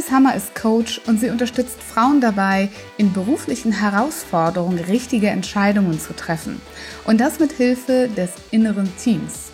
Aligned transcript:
Ines 0.00 0.12
Hammer 0.12 0.34
ist 0.34 0.54
Coach 0.54 0.98
und 1.06 1.20
sie 1.20 1.28
unterstützt 1.28 1.82
Frauen 1.82 2.22
dabei, 2.22 2.70
in 2.96 3.12
beruflichen 3.12 3.70
Herausforderungen 3.70 4.78
richtige 4.78 5.28
Entscheidungen 5.28 6.00
zu 6.00 6.16
treffen. 6.16 6.62
Und 7.04 7.20
das 7.20 7.38
mit 7.38 7.52
Hilfe 7.52 8.08
des 8.08 8.30
inneren 8.50 8.90
Teams. 8.96 9.50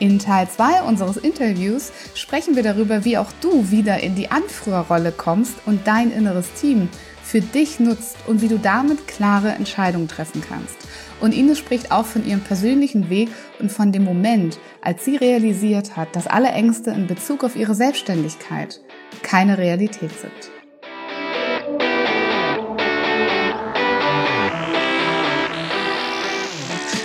In 0.00 0.18
Teil 0.18 0.48
2 0.48 0.82
unseres 0.82 1.16
Interviews 1.16 1.92
sprechen 2.14 2.56
wir 2.56 2.64
darüber, 2.64 3.04
wie 3.04 3.18
auch 3.18 3.30
du 3.40 3.70
wieder 3.70 4.00
in 4.00 4.16
die 4.16 4.32
Anführerrolle 4.32 5.12
kommst 5.12 5.54
und 5.64 5.86
dein 5.86 6.10
inneres 6.10 6.52
Team 6.54 6.88
für 7.28 7.42
dich 7.42 7.78
nutzt 7.78 8.16
und 8.26 8.40
wie 8.40 8.48
du 8.48 8.58
damit 8.58 9.06
klare 9.06 9.50
Entscheidungen 9.50 10.08
treffen 10.08 10.40
kannst. 10.40 10.76
Und 11.20 11.34
Ines 11.34 11.58
spricht 11.58 11.92
auch 11.92 12.06
von 12.06 12.24
ihrem 12.24 12.40
persönlichen 12.40 13.10
Weg 13.10 13.28
und 13.58 13.70
von 13.70 13.92
dem 13.92 14.02
Moment, 14.02 14.58
als 14.80 15.04
sie 15.04 15.16
realisiert 15.16 15.94
hat, 15.94 16.16
dass 16.16 16.26
alle 16.26 16.48
Ängste 16.48 16.90
in 16.90 17.06
Bezug 17.06 17.44
auf 17.44 17.54
ihre 17.54 17.74
Selbstständigkeit 17.74 18.80
keine 19.22 19.58
Realität 19.58 20.10
sind. 20.12 20.32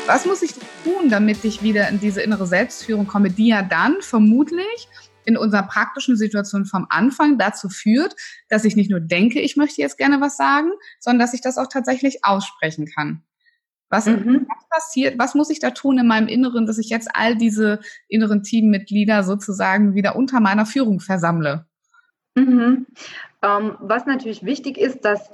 Was 0.05 0.25
muss 0.25 0.41
ich 0.41 0.53
tun, 0.85 1.09
damit 1.09 1.43
ich 1.43 1.63
wieder 1.63 1.89
in 1.89 1.99
diese 1.99 2.21
innere 2.21 2.47
Selbstführung 2.47 3.07
komme, 3.07 3.29
die 3.29 3.47
ja 3.47 3.61
dann 3.61 3.97
vermutlich 3.99 4.87
in 5.25 5.37
unserer 5.37 5.63
praktischen 5.63 6.15
Situation 6.15 6.65
vom 6.65 6.87
Anfang 6.89 7.37
dazu 7.37 7.69
führt, 7.69 8.15
dass 8.49 8.65
ich 8.65 8.75
nicht 8.75 8.91
nur 8.91 8.99
denke, 8.99 9.39
ich 9.39 9.55
möchte 9.55 9.81
jetzt 9.81 9.97
gerne 9.97 10.21
was 10.21 10.37
sagen, 10.37 10.71
sondern 10.99 11.19
dass 11.19 11.33
ich 11.33 11.41
das 11.41 11.57
auch 11.57 11.67
tatsächlich 11.67 12.23
aussprechen 12.23 12.85
kann. 12.85 13.23
Was, 13.89 14.07
mhm. 14.07 14.47
passiert, 14.71 15.19
was 15.19 15.35
muss 15.35 15.51
ich 15.51 15.59
da 15.59 15.69
tun 15.69 15.99
in 15.99 16.07
meinem 16.07 16.27
Inneren, 16.27 16.65
dass 16.65 16.79
ich 16.79 16.89
jetzt 16.89 17.09
all 17.13 17.35
diese 17.35 17.79
inneren 18.07 18.41
Teammitglieder 18.41 19.23
sozusagen 19.23 19.93
wieder 19.93 20.15
unter 20.15 20.39
meiner 20.39 20.65
Führung 20.65 20.99
versammle? 20.99 21.67
Mhm. 22.33 22.87
Ähm, 23.43 23.77
was 23.79 24.07
natürlich 24.07 24.43
wichtig 24.43 24.79
ist, 24.79 25.01
dass 25.01 25.29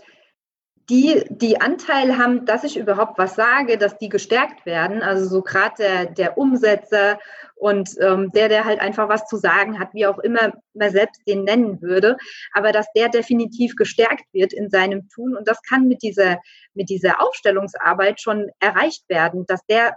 die, 0.89 1.23
die 1.29 1.61
Anteil 1.61 2.17
haben, 2.17 2.45
dass 2.45 2.63
ich 2.63 2.77
überhaupt 2.77 3.17
was 3.19 3.35
sage, 3.35 3.77
dass 3.77 3.97
die 3.97 4.09
gestärkt 4.09 4.65
werden. 4.65 5.03
Also 5.03 5.25
so 5.25 5.41
gerade 5.43 5.75
der, 5.77 6.05
der 6.07 6.37
Umsetzer 6.37 7.19
und 7.55 7.91
ähm, 8.01 8.31
der, 8.31 8.49
der 8.49 8.65
halt 8.65 8.79
einfach 8.79 9.07
was 9.07 9.27
zu 9.27 9.37
sagen 9.37 9.79
hat, 9.79 9.93
wie 9.93 10.07
auch 10.07 10.17
immer 10.19 10.53
man 10.73 10.91
selbst 10.91 11.21
den 11.27 11.43
nennen 11.43 11.81
würde, 11.81 12.17
aber 12.53 12.71
dass 12.71 12.87
der 12.95 13.09
definitiv 13.09 13.75
gestärkt 13.75 14.25
wird 14.31 14.53
in 14.53 14.69
seinem 14.69 15.09
Tun. 15.09 15.35
Und 15.35 15.47
das 15.47 15.61
kann 15.61 15.87
mit 15.87 16.01
dieser, 16.01 16.39
mit 16.73 16.89
dieser 16.89 17.21
Aufstellungsarbeit 17.21 18.19
schon 18.19 18.49
erreicht 18.59 19.07
werden, 19.09 19.45
dass 19.45 19.63
der 19.67 19.95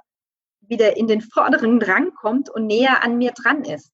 wieder 0.60 0.96
in 0.96 1.06
den 1.06 1.22
vorderen 1.22 1.80
Rang 1.80 2.12
kommt 2.14 2.50
und 2.50 2.66
näher 2.66 3.02
an 3.02 3.16
mir 3.16 3.32
dran 3.32 3.64
ist. 3.64 3.90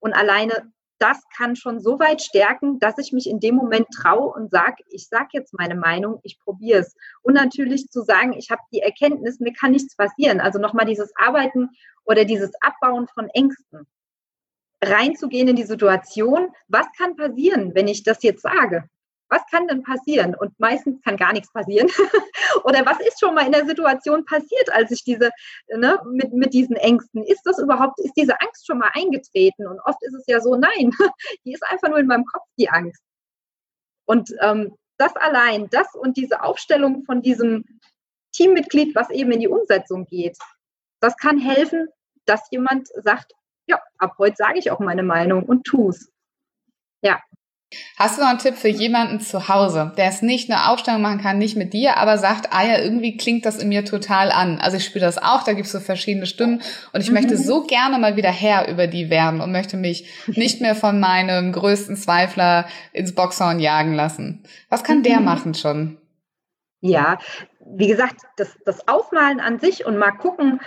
Und 0.00 0.14
alleine 0.14 0.72
das 0.98 1.22
kann 1.36 1.56
schon 1.56 1.80
so 1.80 1.98
weit 1.98 2.22
stärken, 2.22 2.78
dass 2.78 2.98
ich 2.98 3.12
mich 3.12 3.28
in 3.28 3.40
dem 3.40 3.54
Moment 3.54 3.86
traue 3.90 4.32
und 4.32 4.50
sage, 4.50 4.82
ich 4.88 5.08
sage 5.08 5.28
jetzt 5.32 5.54
meine 5.54 5.76
Meinung, 5.76 6.20
ich 6.22 6.38
probiere 6.40 6.80
es. 6.80 6.94
Und 7.22 7.34
natürlich 7.34 7.88
zu 7.88 8.02
sagen, 8.02 8.32
ich 8.32 8.50
habe 8.50 8.62
die 8.72 8.80
Erkenntnis, 8.80 9.40
mir 9.40 9.52
kann 9.52 9.72
nichts 9.72 9.96
passieren. 9.96 10.40
Also 10.40 10.58
nochmal 10.58 10.86
dieses 10.86 11.12
Arbeiten 11.16 11.70
oder 12.04 12.24
dieses 12.24 12.52
Abbauen 12.60 13.08
von 13.08 13.28
Ängsten. 13.28 13.86
Reinzugehen 14.82 15.48
in 15.48 15.56
die 15.56 15.64
Situation, 15.64 16.48
was 16.68 16.86
kann 16.96 17.16
passieren, 17.16 17.74
wenn 17.74 17.88
ich 17.88 18.04
das 18.04 18.22
jetzt 18.22 18.42
sage? 18.42 18.88
Was 19.28 19.42
kann 19.50 19.68
denn 19.68 19.82
passieren? 19.82 20.34
Und 20.34 20.58
meistens 20.58 21.02
kann 21.02 21.16
gar 21.16 21.32
nichts 21.32 21.52
passieren. 21.52 21.88
Oder 22.64 22.84
was 22.86 23.00
ist 23.00 23.20
schon 23.20 23.34
mal 23.34 23.46
in 23.46 23.52
der 23.52 23.66
Situation 23.66 24.24
passiert, 24.24 24.72
als 24.72 24.90
ich 24.90 25.04
diese, 25.04 25.30
ne, 25.68 26.00
mit, 26.06 26.32
mit 26.32 26.54
diesen 26.54 26.76
Ängsten, 26.76 27.24
ist 27.24 27.42
das 27.44 27.58
überhaupt, 27.58 27.98
ist 28.00 28.14
diese 28.16 28.40
Angst 28.40 28.66
schon 28.66 28.78
mal 28.78 28.90
eingetreten? 28.94 29.66
Und 29.66 29.80
oft 29.80 30.02
ist 30.02 30.14
es 30.14 30.24
ja 30.26 30.40
so, 30.40 30.56
nein, 30.56 30.90
die 31.44 31.52
ist 31.52 31.64
einfach 31.68 31.88
nur 31.88 31.98
in 31.98 32.06
meinem 32.06 32.24
Kopf, 32.24 32.44
die 32.58 32.70
Angst. 32.70 33.02
Und 34.06 34.34
ähm, 34.40 34.74
das 34.96 35.14
allein, 35.16 35.68
das 35.70 35.94
und 35.94 36.16
diese 36.16 36.42
Aufstellung 36.42 37.04
von 37.04 37.22
diesem 37.22 37.64
Teammitglied, 38.32 38.94
was 38.94 39.10
eben 39.10 39.32
in 39.32 39.40
die 39.40 39.48
Umsetzung 39.48 40.06
geht, 40.06 40.36
das 41.00 41.16
kann 41.16 41.38
helfen, 41.38 41.88
dass 42.24 42.50
jemand 42.50 42.88
sagt, 42.88 43.32
ja, 43.66 43.80
ab 43.98 44.14
heute 44.18 44.36
sage 44.36 44.58
ich 44.58 44.70
auch 44.70 44.80
meine 44.80 45.02
Meinung 45.02 45.44
und 45.44 45.64
tu's. 45.64 46.10
Ja. 47.02 47.20
Hast 47.98 48.16
du 48.16 48.22
noch 48.22 48.30
einen 48.30 48.38
Tipp 48.38 48.56
für 48.56 48.68
jemanden 48.68 49.20
zu 49.20 49.48
Hause, 49.48 49.92
der 49.98 50.06
es 50.06 50.22
nicht 50.22 50.50
eine 50.50 50.70
Aufstellung 50.70 51.02
machen 51.02 51.20
kann, 51.20 51.38
nicht 51.38 51.56
mit 51.56 51.74
dir, 51.74 51.98
aber 51.98 52.16
sagt, 52.16 52.52
ah 52.52 52.64
ja, 52.64 52.78
irgendwie 52.78 53.16
klingt 53.16 53.44
das 53.44 53.58
in 53.58 53.68
mir 53.68 53.84
total 53.84 54.30
an. 54.30 54.58
Also 54.58 54.78
ich 54.78 54.84
spüre 54.86 55.04
das 55.04 55.18
auch, 55.18 55.42
da 55.42 55.52
gibt 55.52 55.66
es 55.66 55.72
so 55.72 55.80
verschiedene 55.80 56.24
Stimmen 56.26 56.62
und 56.92 57.00
ich 57.00 57.08
mhm. 57.08 57.14
möchte 57.14 57.36
so 57.36 57.64
gerne 57.64 57.98
mal 57.98 58.16
wieder 58.16 58.30
Herr 58.30 58.68
über 58.68 58.86
die 58.86 59.10
werden 59.10 59.42
und 59.42 59.52
möchte 59.52 59.76
mich 59.76 60.08
nicht 60.28 60.62
mehr 60.62 60.74
von 60.74 60.98
meinem 60.98 61.52
größten 61.52 61.96
Zweifler 61.96 62.66
ins 62.92 63.14
Boxhorn 63.14 63.60
jagen 63.60 63.94
lassen. 63.94 64.44
Was 64.70 64.82
kann 64.82 64.98
mhm. 64.98 65.02
der 65.02 65.20
machen 65.20 65.54
schon? 65.54 65.98
Ja, 66.80 67.18
wie 67.76 67.88
gesagt, 67.88 68.22
das, 68.36 68.56
das 68.64 68.88
Aufmalen 68.88 69.40
an 69.40 69.58
sich 69.58 69.84
und 69.84 69.98
mal 69.98 70.12
gucken, 70.12 70.60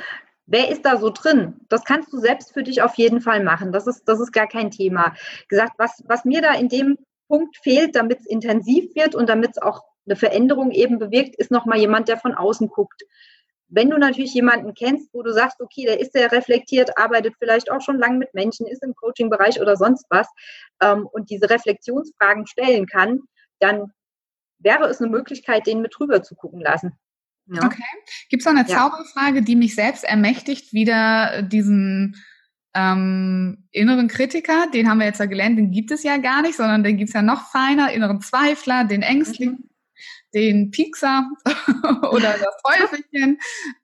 Wer 0.45 0.69
ist 0.69 0.85
da 0.85 0.97
so 0.97 1.09
drin? 1.09 1.59
Das 1.69 1.83
kannst 1.83 2.11
du 2.11 2.17
selbst 2.17 2.53
für 2.53 2.63
dich 2.63 2.81
auf 2.81 2.95
jeden 2.95 3.21
Fall 3.21 3.43
machen. 3.43 3.71
Das 3.71 3.87
ist, 3.87 4.03
das 4.05 4.19
ist 4.19 4.31
gar 4.31 4.47
kein 4.47 4.71
Thema. 4.71 5.13
Gesagt, 5.47 5.73
was, 5.77 6.03
was 6.07 6.25
mir 6.25 6.41
da 6.41 6.53
in 6.53 6.69
dem 6.69 6.97
Punkt 7.27 7.57
fehlt, 7.57 7.95
damit 7.95 8.19
es 8.19 8.25
intensiv 8.25 8.93
wird 8.95 9.15
und 9.15 9.29
damit 9.29 9.51
es 9.51 9.61
auch 9.61 9.83
eine 10.05 10.15
Veränderung 10.15 10.71
eben 10.71 10.99
bewirkt, 10.99 11.35
ist 11.35 11.51
nochmal 11.51 11.79
jemand, 11.79 12.07
der 12.09 12.17
von 12.17 12.33
außen 12.33 12.67
guckt. 12.69 13.03
Wenn 13.73 13.89
du 13.89 13.97
natürlich 13.97 14.33
jemanden 14.33 14.73
kennst, 14.73 15.13
wo 15.13 15.21
du 15.21 15.31
sagst, 15.31 15.61
okay, 15.61 15.85
der 15.85 16.01
ist 16.01 16.11
sehr 16.11 16.29
reflektiert, 16.31 16.97
arbeitet 16.97 17.35
vielleicht 17.39 17.71
auch 17.71 17.79
schon 17.79 17.99
lange 17.99 18.17
mit 18.17 18.33
Menschen, 18.33 18.67
ist 18.67 18.83
im 18.83 18.95
Coaching-Bereich 18.95 19.61
oder 19.61 19.77
sonst 19.77 20.05
was 20.09 20.27
ähm, 20.81 21.07
und 21.07 21.29
diese 21.29 21.49
Reflexionsfragen 21.49 22.47
stellen 22.47 22.85
kann, 22.85 23.21
dann 23.59 23.93
wäre 24.59 24.89
es 24.89 24.99
eine 24.99 25.09
Möglichkeit, 25.09 25.67
den 25.67 25.81
mit 25.81 25.95
drüber 25.97 26.21
zu 26.21 26.35
gucken 26.35 26.59
lassen. 26.59 26.99
Ja. 27.47 27.65
Okay. 27.65 27.83
Gibt 28.29 28.41
es 28.41 28.45
noch 28.45 28.57
eine 28.57 28.67
ja. 28.67 28.77
Zauberfrage, 28.77 29.41
die 29.41 29.55
mich 29.55 29.75
selbst 29.75 30.03
ermächtigt, 30.03 30.73
wieder 30.73 31.41
diesen 31.41 32.15
ähm, 32.73 33.67
inneren 33.71 34.07
Kritiker, 34.07 34.67
den 34.73 34.89
haben 34.89 34.99
wir 34.99 35.05
jetzt 35.05 35.19
ja 35.19 35.25
gelernt, 35.25 35.57
den 35.57 35.71
gibt 35.71 35.91
es 35.91 36.03
ja 36.03 36.17
gar 36.17 36.41
nicht, 36.41 36.55
sondern 36.55 36.83
den 36.83 36.97
gibt 36.97 37.09
es 37.09 37.13
ja 37.13 37.21
noch 37.21 37.49
feiner, 37.49 37.91
inneren 37.91 38.21
Zweifler, 38.21 38.85
den 38.85 39.01
Ängstlichen, 39.01 39.53
mhm. 39.53 39.69
den 40.33 40.71
Piekser 40.71 41.29
oder 42.11 42.35
das 42.39 42.55
Teufelchen. 42.63 43.37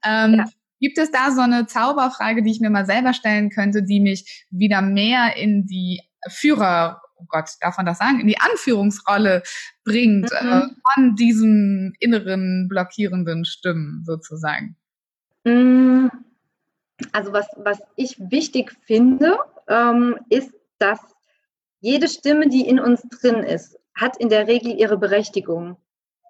Ähm, 0.05 0.33
ja. 0.35 0.45
Gibt 0.79 0.99
es 0.99 1.11
da 1.11 1.31
so 1.31 1.41
eine 1.41 1.65
Zauberfrage, 1.65 2.43
die 2.43 2.51
ich 2.51 2.59
mir 2.59 2.69
mal 2.69 2.85
selber 2.85 3.13
stellen 3.13 3.49
könnte, 3.49 3.83
die 3.83 3.99
mich 3.99 4.45
wieder 4.51 4.81
mehr 4.81 5.35
in 5.35 5.65
die 5.65 6.01
Führer 6.29 7.01
oh 7.19 7.25
Gott, 7.27 7.49
darf 7.61 7.77
man 7.77 7.85
das 7.85 7.97
sagen, 7.97 8.19
in 8.19 8.27
die 8.27 8.39
Anführungsrolle 8.39 9.43
bringt 9.83 10.31
äh, 10.31 10.43
mhm. 10.43 10.51
äh, 10.51 10.67
von 10.93 11.15
diesen 11.15 11.93
inneren 11.99 12.67
blockierenden 12.67 13.45
Stimmen 13.45 14.03
sozusagen? 14.05 14.75
Mm, 15.43 16.07
also 17.11 17.33
was, 17.33 17.47
was 17.57 17.79
ich 17.95 18.19
wichtig 18.19 18.75
finde, 18.85 19.37
ähm, 19.67 20.17
ist, 20.29 20.53
dass 20.79 20.99
jede 21.79 22.07
Stimme, 22.07 22.49
die 22.49 22.67
in 22.67 22.79
uns 22.79 23.01
drin 23.21 23.43
ist, 23.43 23.77
hat 23.95 24.17
in 24.17 24.29
der 24.29 24.47
Regel 24.47 24.73
ihre 24.73 24.97
Berechtigung. 24.97 25.77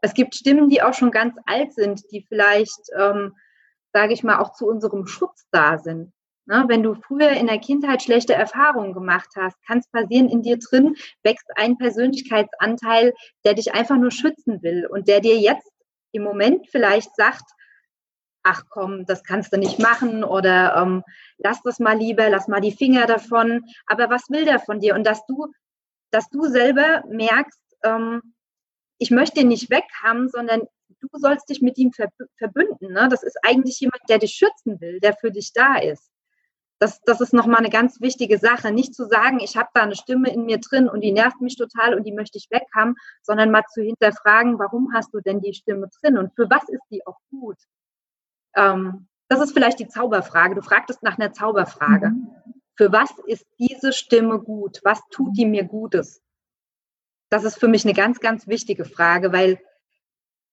Es 0.02 0.14
gibt 0.14 0.36
Stimmen, 0.36 0.70
die 0.70 0.82
auch 0.82 0.94
schon 0.94 1.12
ganz 1.12 1.36
alt 1.46 1.74
sind, 1.74 2.04
die 2.12 2.26
vielleicht, 2.28 2.90
ähm, 2.98 3.34
sage 3.94 4.14
ich 4.14 4.24
mal, 4.24 4.40
auch 4.40 4.54
zu 4.54 4.68
unserem 4.68 5.08
Schutz 5.08 5.48
da 5.52 5.78
sind. 5.78 6.12
Ne, 6.50 6.64
wenn 6.70 6.82
du 6.82 6.96
früher 6.96 7.32
in 7.32 7.48
der 7.48 7.60
Kindheit 7.60 8.02
schlechte 8.02 8.34
Erfahrungen 8.34 8.94
gemacht 8.94 9.28
hast, 9.36 9.62
kann 9.68 9.80
es 9.80 9.88
passieren, 9.90 10.30
in 10.30 10.44
dir 10.44 10.58
drin 10.58 10.96
wächst 11.22 11.46
ein 11.58 11.78
Persönlichkeitsanteil, 11.78 13.14
der 13.44 13.54
dich 13.54 13.74
einfach 13.74 13.98
nur 13.98 14.12
schützen 14.12 14.64
will 14.64 14.88
und 14.88 15.10
der 15.10 15.20
dir 15.20 15.38
jetzt 15.38 15.70
im 16.14 16.24
Moment 16.24 16.66
vielleicht 16.70 17.14
sagt, 17.18 17.44
ach 18.44 18.64
komm, 18.70 19.06
das 19.06 19.26
kannst 19.26 19.52
du 19.52 19.58
nicht 19.58 19.78
machen 19.80 20.24
oder 20.24 20.78
ähm, 20.78 21.04
lass 21.38 21.62
das 21.64 21.80
mal 21.80 21.98
lieber, 21.98 22.30
lass 22.30 22.48
mal 22.48 22.62
die 22.62 22.72
Finger 22.72 23.08
davon. 23.08 23.66
Aber 23.86 24.10
was 24.10 24.30
will 24.30 24.46
der 24.46 24.60
von 24.60 24.80
dir? 24.80 24.96
Und 24.96 25.06
dass 25.06 25.26
du, 25.26 25.48
dass 26.12 26.30
du 26.30 26.46
selber 26.46 27.04
merkst, 27.10 27.62
ähm, 27.84 28.22
ich 29.00 29.12
möchte 29.12 29.42
ihn 29.42 29.50
nicht 29.50 29.70
weghaben, 29.70 30.30
sondern 30.30 30.62
du 31.02 31.08
sollst 31.12 31.50
dich 31.50 31.62
mit 31.62 31.78
ihm 31.78 31.92
verbünden. 31.92 32.94
Ne? 32.94 33.10
Das 33.10 33.24
ist 33.24 33.38
eigentlich 33.44 33.82
jemand, 33.82 34.02
der 34.08 34.20
dich 34.20 34.32
schützen 34.32 34.80
will, 34.80 35.02
der 35.02 35.14
für 35.14 35.30
dich 35.30 35.52
da 35.52 35.76
ist. 35.76 36.10
Das, 36.80 37.02
das 37.02 37.22
ist 37.22 37.34
nochmal 37.34 37.60
eine 37.60 37.70
ganz 37.70 38.02
wichtige 38.02 38.38
Sache. 38.38 38.72
Nicht 38.72 38.94
zu 38.94 39.06
sagen, 39.08 39.40
ich 39.40 39.58
habe 39.58 39.70
da 39.74 39.82
eine 39.82 39.96
Stimme 39.96 40.32
in 40.32 40.46
mir 40.46 40.60
drin 40.60 40.88
und 40.88 41.02
die 41.02 41.12
nervt 41.12 41.42
mich 41.42 41.56
total 41.56 41.96
und 41.96 42.04
die 42.04 42.12
möchte 42.12 42.38
ich 42.38 42.52
weg 42.52 42.66
haben, 42.76 42.96
sondern 43.24 43.50
mal 43.50 43.64
zu 43.74 43.82
hinterfragen, 43.82 44.60
warum 44.60 44.94
hast 44.94 45.14
du 45.14 45.20
denn 45.20 45.42
die 45.42 45.54
Stimme 45.54 45.90
drin 46.02 46.18
und 46.18 46.36
für 46.36 46.50
was 46.50 46.70
ist 46.70 46.84
die 46.92 47.06
auch 47.08 47.20
gut? 47.32 47.58
Ähm, 48.56 49.08
das 49.28 49.42
ist 49.42 49.54
vielleicht 49.54 49.80
die 49.80 49.88
Zauberfrage. 49.88 50.56
Du 50.56 50.62
fragtest 50.62 51.04
nach 51.04 51.18
einer 51.18 51.34
Zauberfrage. 51.34 52.10
Mhm. 52.10 52.30
Für 52.76 52.92
was 52.92 53.12
ist 53.26 53.46
diese 53.58 53.92
Stimme 53.92 54.40
gut? 54.40 54.80
Was 54.84 55.02
tut 55.10 55.36
die 55.36 55.46
mir 55.46 55.64
Gutes? 55.64 56.22
Das 57.30 57.44
ist 57.44 57.60
für 57.60 57.68
mich 57.68 57.84
eine 57.84 57.94
ganz, 57.94 58.20
ganz 58.20 58.48
wichtige 58.48 58.86
Frage, 58.86 59.34
weil 59.34 59.60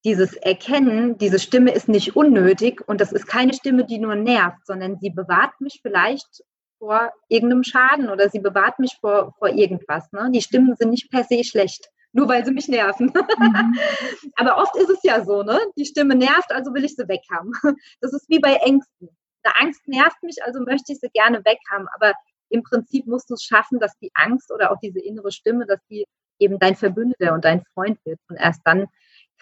dieses 0.05 0.35
Erkennen, 0.35 1.17
diese 1.17 1.39
Stimme 1.39 1.73
ist 1.73 1.89
nicht 1.89 2.15
unnötig 2.15 2.87
und 2.87 3.01
das 3.01 3.13
ist 3.13 3.27
keine 3.27 3.55
Stimme, 3.55 3.85
die 3.87 3.99
nur 3.99 4.15
nervt, 4.15 4.67
sondern 4.67 4.99
sie 4.99 5.11
bewahrt 5.11 5.61
mich 5.61 5.81
vielleicht 5.83 6.45
vor 6.79 7.11
irgendeinem 7.29 7.65
Schaden 7.65 8.11
oder 8.11 8.29
sie 8.29 8.41
bewahrt 8.41 8.79
mich 8.79 8.99
vor, 9.01 9.35
vor 9.39 9.49
irgendwas. 9.49 10.13
Ne? 10.13 10.31
Die 10.33 10.43
Stimmen 10.43 10.77
sind 10.77 10.91
nicht 10.91 11.11
per 11.11 11.25
se 11.25 11.43
schlecht, 11.43 11.89
nur 12.13 12.29
weil 12.29 12.45
sie 12.45 12.53
mich 12.53 12.69
nerven. 12.69 13.13
Mhm. 13.39 13.79
Aber 14.37 14.59
oft 14.59 14.77
ist 14.77 14.91
es 14.91 15.03
ja 15.03 15.25
so, 15.25 15.43
ne? 15.43 15.59
Die 15.77 15.87
Stimme 15.87 16.15
nervt, 16.15 16.53
also 16.53 16.75
will 16.75 16.85
ich 16.85 16.95
sie 16.95 17.09
weghaben. 17.09 17.53
Das 18.01 18.13
ist 18.13 18.29
wie 18.29 18.41
bei 18.41 18.55
Ängsten. 18.57 19.09
Eine 19.43 19.55
Angst 19.61 19.89
nervt 19.89 20.23
mich, 20.23 20.43
also 20.45 20.61
möchte 20.61 20.93
ich 20.93 21.01
sie 21.01 21.09
gerne 21.09 21.39
weghaben. 21.45 21.89
Aber 21.95 22.13
im 22.51 22.63
Prinzip 22.63 23.07
musst 23.07 23.31
du 23.31 23.35
es 23.35 23.43
schaffen, 23.43 23.81
dass 23.81 23.97
die 23.99 24.11
Angst 24.15 24.53
oder 24.53 24.71
auch 24.71 24.79
diese 24.81 25.01
innere 25.01 25.33
Stimme, 25.33 25.67
dass 25.67 25.81
die 25.89 26.05
eben 26.39 26.59
dein 26.59 26.77
Verbündeter 26.77 27.33
und 27.33 27.45
dein 27.45 27.63
Freund 27.73 27.99
wird. 28.05 28.21
Und 28.29 28.37
erst 28.37 28.61
dann 28.65 28.87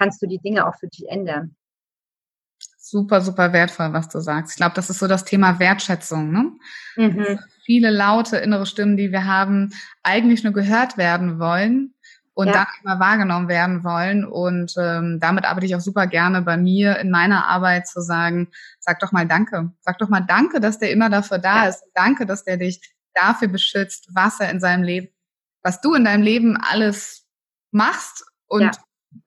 kannst 0.03 0.21
du 0.23 0.27
die 0.27 0.39
Dinge 0.39 0.67
auch 0.67 0.75
für 0.79 0.89
dich 0.89 1.09
ändern. 1.09 1.55
Super, 2.79 3.21
super 3.21 3.53
wertvoll, 3.53 3.93
was 3.93 4.09
du 4.09 4.21
sagst. 4.21 4.53
Ich 4.53 4.57
glaube, 4.57 4.75
das 4.75 4.91
ist 4.91 4.99
so 4.99 5.07
das 5.07 5.25
Thema 5.25 5.59
Wertschätzung. 5.61 6.33
Ne? 6.33 6.53
Mhm. 6.97 7.39
Viele 7.65 7.91
laute 7.91 8.39
innere 8.39 8.67
Stimmen, 8.67 8.97
die 8.97 9.13
wir 9.13 9.25
haben, 9.27 9.73
eigentlich 10.03 10.43
nur 10.43 10.53
gehört 10.53 10.99
werden 10.99 11.39
wollen 11.39 11.95
und 12.35 12.49
ja. 12.49 12.53
dann 12.53 12.67
immer 12.83 12.99
wahrgenommen 12.99 13.49
werden 13.49 13.85
wollen. 13.85 14.25
Und 14.25 14.75
ähm, 14.77 15.19
damit 15.21 15.45
arbeite 15.45 15.67
ich 15.67 15.77
auch 15.77 15.81
super 15.81 16.09
gerne 16.09 16.43
bei 16.43 16.57
mir 16.57 16.99
in 16.99 17.11
meiner 17.11 17.47
Arbeit 17.47 17.87
zu 17.87 18.01
sagen, 18.01 18.49
sag 18.81 18.99
doch 18.99 19.13
mal 19.13 19.27
Danke. 19.27 19.71
Sag 19.81 19.99
doch 19.99 20.09
mal 20.09 20.21
Danke, 20.21 20.61
dass 20.61 20.81
der 20.81 20.91
immer 20.91 21.09
dafür 21.09 21.39
da 21.39 21.63
ja. 21.63 21.69
ist. 21.69 21.85
Danke, 21.95 22.27
dass 22.27 22.45
der 22.45 22.57
dich 22.57 22.81
dafür 23.15 23.49
beschützt, 23.49 24.09
was 24.13 24.41
er 24.41 24.51
in 24.51 24.61
seinem 24.61 24.83
Leben, 24.83 25.09
was 25.63 25.81
du 25.81 25.95
in 25.95 26.05
deinem 26.05 26.23
Leben 26.23 26.57
alles 26.57 27.25
machst 27.71 28.27
und 28.49 28.63
ja 28.63 28.73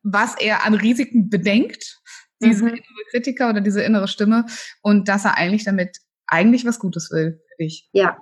was 0.03 0.35
er 0.39 0.65
an 0.65 0.73
Risiken 0.73 1.29
bedenkt, 1.29 2.01
diese 2.41 2.63
mhm. 2.63 2.69
innere 2.69 3.05
Kritiker 3.11 3.49
oder 3.49 3.61
diese 3.61 3.81
innere 3.81 4.07
Stimme, 4.07 4.45
und 4.81 5.07
dass 5.07 5.25
er 5.25 5.37
eigentlich 5.37 5.63
damit 5.63 5.97
eigentlich 6.27 6.65
was 6.65 6.79
Gutes 6.79 7.11
will 7.11 7.41
für 7.49 7.63
dich. 7.63 7.89
Ja, 7.93 8.17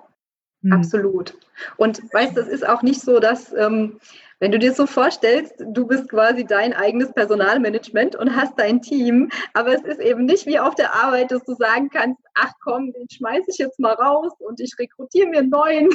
mhm. 0.62 0.72
absolut. 0.72 1.36
Und 1.76 2.02
weißt, 2.12 2.36
das 2.36 2.48
ist 2.48 2.66
auch 2.66 2.82
nicht 2.82 3.00
so, 3.00 3.18
dass 3.20 3.52
ähm, 3.54 3.98
wenn 4.40 4.52
du 4.52 4.58
dir 4.58 4.74
so 4.74 4.86
vorstellst, 4.86 5.54
du 5.58 5.86
bist 5.86 6.08
quasi 6.08 6.44
dein 6.44 6.74
eigenes 6.74 7.12
Personalmanagement 7.12 8.16
und 8.16 8.36
hast 8.36 8.58
dein 8.58 8.82
Team, 8.82 9.30
aber 9.52 9.72
es 9.74 9.82
ist 9.82 10.00
eben 10.00 10.26
nicht 10.26 10.46
wie 10.46 10.58
auf 10.58 10.74
der 10.74 10.92
Arbeit, 10.92 11.30
dass 11.30 11.44
du 11.44 11.54
sagen 11.54 11.88
kannst, 11.88 12.20
ach 12.34 12.52
komm, 12.62 12.92
den 12.92 13.08
schmeiße 13.08 13.46
ich 13.48 13.58
jetzt 13.58 13.78
mal 13.78 13.94
raus 13.94 14.32
und 14.40 14.60
ich 14.60 14.74
rekrutiere 14.78 15.28
mir 15.28 15.38
einen 15.38 15.50
neuen. 15.50 15.88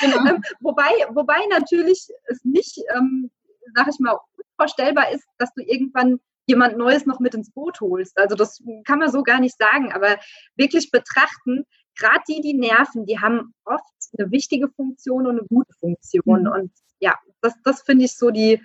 Genau. 0.00 0.16
ähm, 0.28 0.42
wobei, 0.60 0.90
wobei 1.10 1.38
natürlich 1.50 2.08
es 2.26 2.44
nicht, 2.44 2.78
ähm, 2.96 3.30
sag 3.76 3.86
ich 3.88 4.00
mal, 4.00 4.18
unvorstellbar 4.56 5.10
ist, 5.12 5.26
dass 5.38 5.52
du 5.54 5.62
irgendwann 5.62 6.20
jemand 6.46 6.76
Neues 6.76 7.06
noch 7.06 7.20
mit 7.20 7.34
ins 7.34 7.50
Boot 7.50 7.80
holst. 7.80 8.18
Also 8.18 8.34
das 8.34 8.62
kann 8.84 8.98
man 8.98 9.10
so 9.10 9.22
gar 9.22 9.40
nicht 9.40 9.56
sagen, 9.56 9.92
aber 9.92 10.18
wirklich 10.56 10.90
betrachten, 10.90 11.64
gerade 11.96 12.22
die, 12.28 12.40
die 12.40 12.54
nerven, 12.54 13.06
die 13.06 13.20
haben 13.20 13.54
oft 13.64 13.84
eine 14.18 14.30
wichtige 14.30 14.68
Funktion 14.68 15.26
und 15.26 15.38
eine 15.38 15.46
gute 15.48 15.72
Funktion. 15.78 16.42
Mhm. 16.42 16.52
Und 16.52 16.72
ja, 17.00 17.18
das, 17.40 17.54
das 17.64 17.82
finde 17.82 18.04
ich 18.04 18.16
so 18.16 18.30
die, 18.30 18.60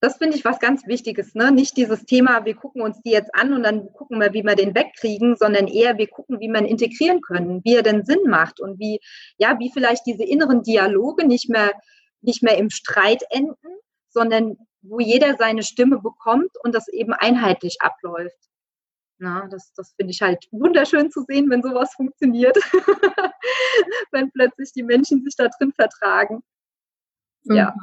das 0.00 0.18
finde 0.18 0.36
ich 0.36 0.44
was 0.44 0.60
ganz 0.60 0.86
Wichtiges. 0.86 1.34
Ne? 1.34 1.50
Nicht 1.50 1.76
dieses 1.76 2.04
Thema, 2.04 2.44
wir 2.44 2.54
gucken 2.54 2.82
uns 2.82 3.00
die 3.02 3.10
jetzt 3.10 3.34
an 3.34 3.52
und 3.52 3.62
dann 3.62 3.92
gucken 3.92 4.20
wir, 4.20 4.32
wie 4.32 4.44
wir 4.44 4.54
den 4.54 4.74
wegkriegen, 4.74 5.36
sondern 5.36 5.66
eher, 5.66 5.98
wir 5.98 6.06
gucken, 6.08 6.40
wie 6.40 6.48
wir 6.48 6.60
ihn 6.60 6.66
integrieren 6.66 7.20
können, 7.20 7.62
wie 7.64 7.74
er 7.74 7.82
denn 7.82 8.04
Sinn 8.04 8.22
macht 8.28 8.60
und 8.60 8.78
wie, 8.78 9.00
ja, 9.38 9.58
wie 9.58 9.72
vielleicht 9.72 10.06
diese 10.06 10.24
inneren 10.24 10.62
Dialoge 10.62 11.26
nicht 11.26 11.48
mehr, 11.48 11.72
nicht 12.20 12.42
mehr 12.42 12.58
im 12.58 12.70
Streit 12.70 13.24
enden, 13.30 13.56
sondern 14.08 14.56
wo 14.82 15.00
jeder 15.00 15.36
seine 15.36 15.62
Stimme 15.62 15.98
bekommt 15.98 16.50
und 16.62 16.74
das 16.74 16.88
eben 16.88 17.12
einheitlich 17.12 17.80
abläuft. 17.80 18.38
Na, 19.18 19.48
das, 19.48 19.72
das 19.74 19.94
finde 19.96 20.12
ich 20.12 20.22
halt 20.22 20.46
wunderschön 20.52 21.10
zu 21.10 21.24
sehen, 21.26 21.50
wenn 21.50 21.62
sowas 21.62 21.92
funktioniert. 21.94 22.56
wenn 24.12 24.30
plötzlich 24.30 24.72
die 24.72 24.84
Menschen 24.84 25.24
sich 25.24 25.34
da 25.36 25.48
drin 25.48 25.72
vertragen. 25.72 26.42
Super, 27.42 27.56
ja. 27.56 27.74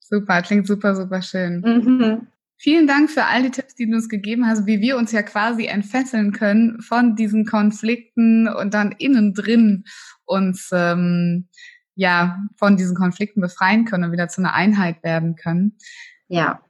super, 0.00 0.42
klingt 0.42 0.66
super, 0.66 0.94
super 0.94 1.22
schön. 1.22 1.60
Mhm. 1.60 2.26
Vielen 2.56 2.86
Dank 2.86 3.10
für 3.10 3.24
all 3.24 3.42
die 3.42 3.50
Tipps, 3.50 3.74
die 3.74 3.86
du 3.86 3.96
uns 3.96 4.08
gegeben 4.08 4.46
hast, 4.46 4.66
wie 4.66 4.80
wir 4.80 4.96
uns 4.96 5.10
ja 5.10 5.22
quasi 5.22 5.66
entfesseln 5.66 6.32
können 6.32 6.80
von 6.80 7.16
diesen 7.16 7.44
Konflikten 7.44 8.48
und 8.48 8.74
dann 8.74 8.92
innen 8.92 9.34
drin 9.34 9.84
uns 10.24 10.70
ähm, 10.72 11.48
ja 11.96 12.38
von 12.56 12.76
diesen 12.76 12.96
Konflikten 12.96 13.40
befreien 13.40 13.84
können 13.84 14.04
und 14.04 14.12
wieder 14.12 14.28
zu 14.28 14.40
einer 14.40 14.54
Einheit 14.54 15.02
werden 15.02 15.34
können. 15.34 15.76
Ja. 16.28 16.60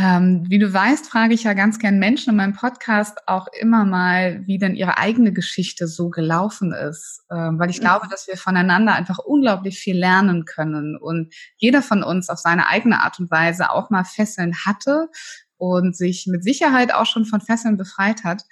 Ähm, 0.00 0.44
wie 0.48 0.60
du 0.60 0.72
weißt, 0.72 1.08
frage 1.08 1.34
ich 1.34 1.42
ja 1.42 1.54
ganz 1.54 1.80
gern 1.80 1.98
Menschen 1.98 2.30
in 2.30 2.36
meinem 2.36 2.52
Podcast 2.52 3.18
auch 3.26 3.48
immer 3.60 3.84
mal, 3.84 4.46
wie 4.46 4.58
denn 4.58 4.76
ihre 4.76 4.96
eigene 4.96 5.32
Geschichte 5.32 5.88
so 5.88 6.08
gelaufen 6.08 6.72
ist, 6.72 7.24
ähm, 7.32 7.58
weil 7.58 7.68
ich 7.68 7.78
mhm. 7.78 7.82
glaube, 7.82 8.06
dass 8.08 8.28
wir 8.28 8.36
voneinander 8.36 8.94
einfach 8.94 9.18
unglaublich 9.18 9.78
viel 9.80 9.98
lernen 9.98 10.44
können 10.44 10.96
und 10.96 11.34
jeder 11.56 11.82
von 11.82 12.04
uns 12.04 12.28
auf 12.28 12.38
seine 12.38 12.68
eigene 12.68 13.02
Art 13.02 13.18
und 13.18 13.28
Weise 13.32 13.72
auch 13.72 13.90
mal 13.90 14.04
Fesseln 14.04 14.54
hatte 14.64 15.08
und 15.56 15.96
sich 15.96 16.28
mit 16.28 16.44
Sicherheit 16.44 16.94
auch 16.94 17.06
schon 17.06 17.24
von 17.24 17.40
Fesseln 17.40 17.76
befreit 17.76 18.22
hat. 18.22 18.44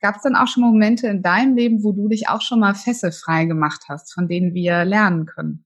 Gab 0.00 0.16
es 0.16 0.22
dann 0.22 0.36
auch 0.36 0.46
schon 0.46 0.62
Momente 0.62 1.08
in 1.08 1.22
deinem 1.22 1.56
Leben, 1.56 1.82
wo 1.82 1.90
du 1.90 2.08
dich 2.08 2.28
auch 2.28 2.42
schon 2.42 2.60
mal 2.60 2.74
fesselfrei 2.74 3.46
gemacht 3.46 3.86
hast, 3.88 4.14
von 4.14 4.28
denen 4.28 4.54
wir 4.54 4.84
lernen 4.84 5.26
können? 5.26 5.64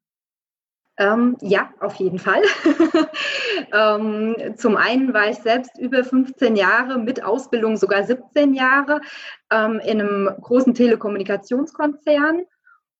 Ähm, 0.98 1.36
ja, 1.42 1.70
auf 1.80 1.94
jeden 1.96 2.18
Fall. 2.18 2.42
ähm, 3.72 4.34
zum 4.56 4.76
einen 4.76 5.12
war 5.12 5.28
ich 5.28 5.36
selbst 5.36 5.78
über 5.78 6.02
15 6.02 6.56
Jahre 6.56 6.98
mit 6.98 7.22
Ausbildung 7.22 7.76
sogar 7.76 8.04
17 8.04 8.54
Jahre 8.54 9.02
ähm, 9.50 9.80
in 9.84 10.00
einem 10.00 10.30
großen 10.40 10.72
Telekommunikationskonzern 10.72 12.44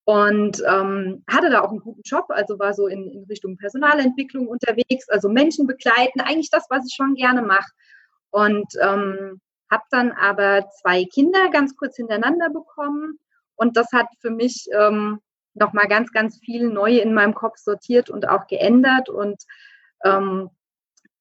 und 0.05 0.63
ähm, 0.69 1.25
hatte 1.29 1.51
da 1.51 1.63
auch 1.63 1.71
einen 1.71 1.81
guten 1.81 2.03
Job, 2.05 2.27
also 2.29 2.59
war 2.59 2.75
so 2.75 2.87
in, 2.87 3.11
in 3.11 3.25
Richtung 3.25 3.57
Personalentwicklung 3.57 4.47
unterwegs, 4.47 5.09
also 5.09 5.29
Menschen 5.31 5.67
begleiten, 5.67 6.21
eigentlich 6.21 6.51
das, 6.51 6.67
was 6.69 6.87
ich 6.87 6.95
schon 6.95 7.15
gerne 7.15 7.43
mache. 7.43 7.73
Und 8.31 8.67
ähm, 8.83 9.41
habe 9.71 9.83
dann 9.91 10.13
aber 10.13 10.69
zwei 10.81 11.05
Kinder 11.05 11.51
ganz 11.51 11.77
kurz 11.77 11.97
hintereinander 11.97 12.51
bekommen. 12.51 13.19
Und 13.57 13.77
das 13.77 13.91
hat 13.93 14.07
für 14.21 14.31
mich 14.31 14.67
ähm, 14.79 15.19
nochmal 15.57 15.89
ganz, 15.89 16.13
ganz 16.13 16.39
viel 16.39 16.69
neu 16.69 16.99
in 16.99 17.15
meinem 17.15 17.35
Kopf 17.35 17.59
sortiert 17.59 18.11
und 18.11 18.29
auch 18.29 18.47
geändert. 18.47 19.09
Und 19.09 19.43
ähm, 20.05 20.51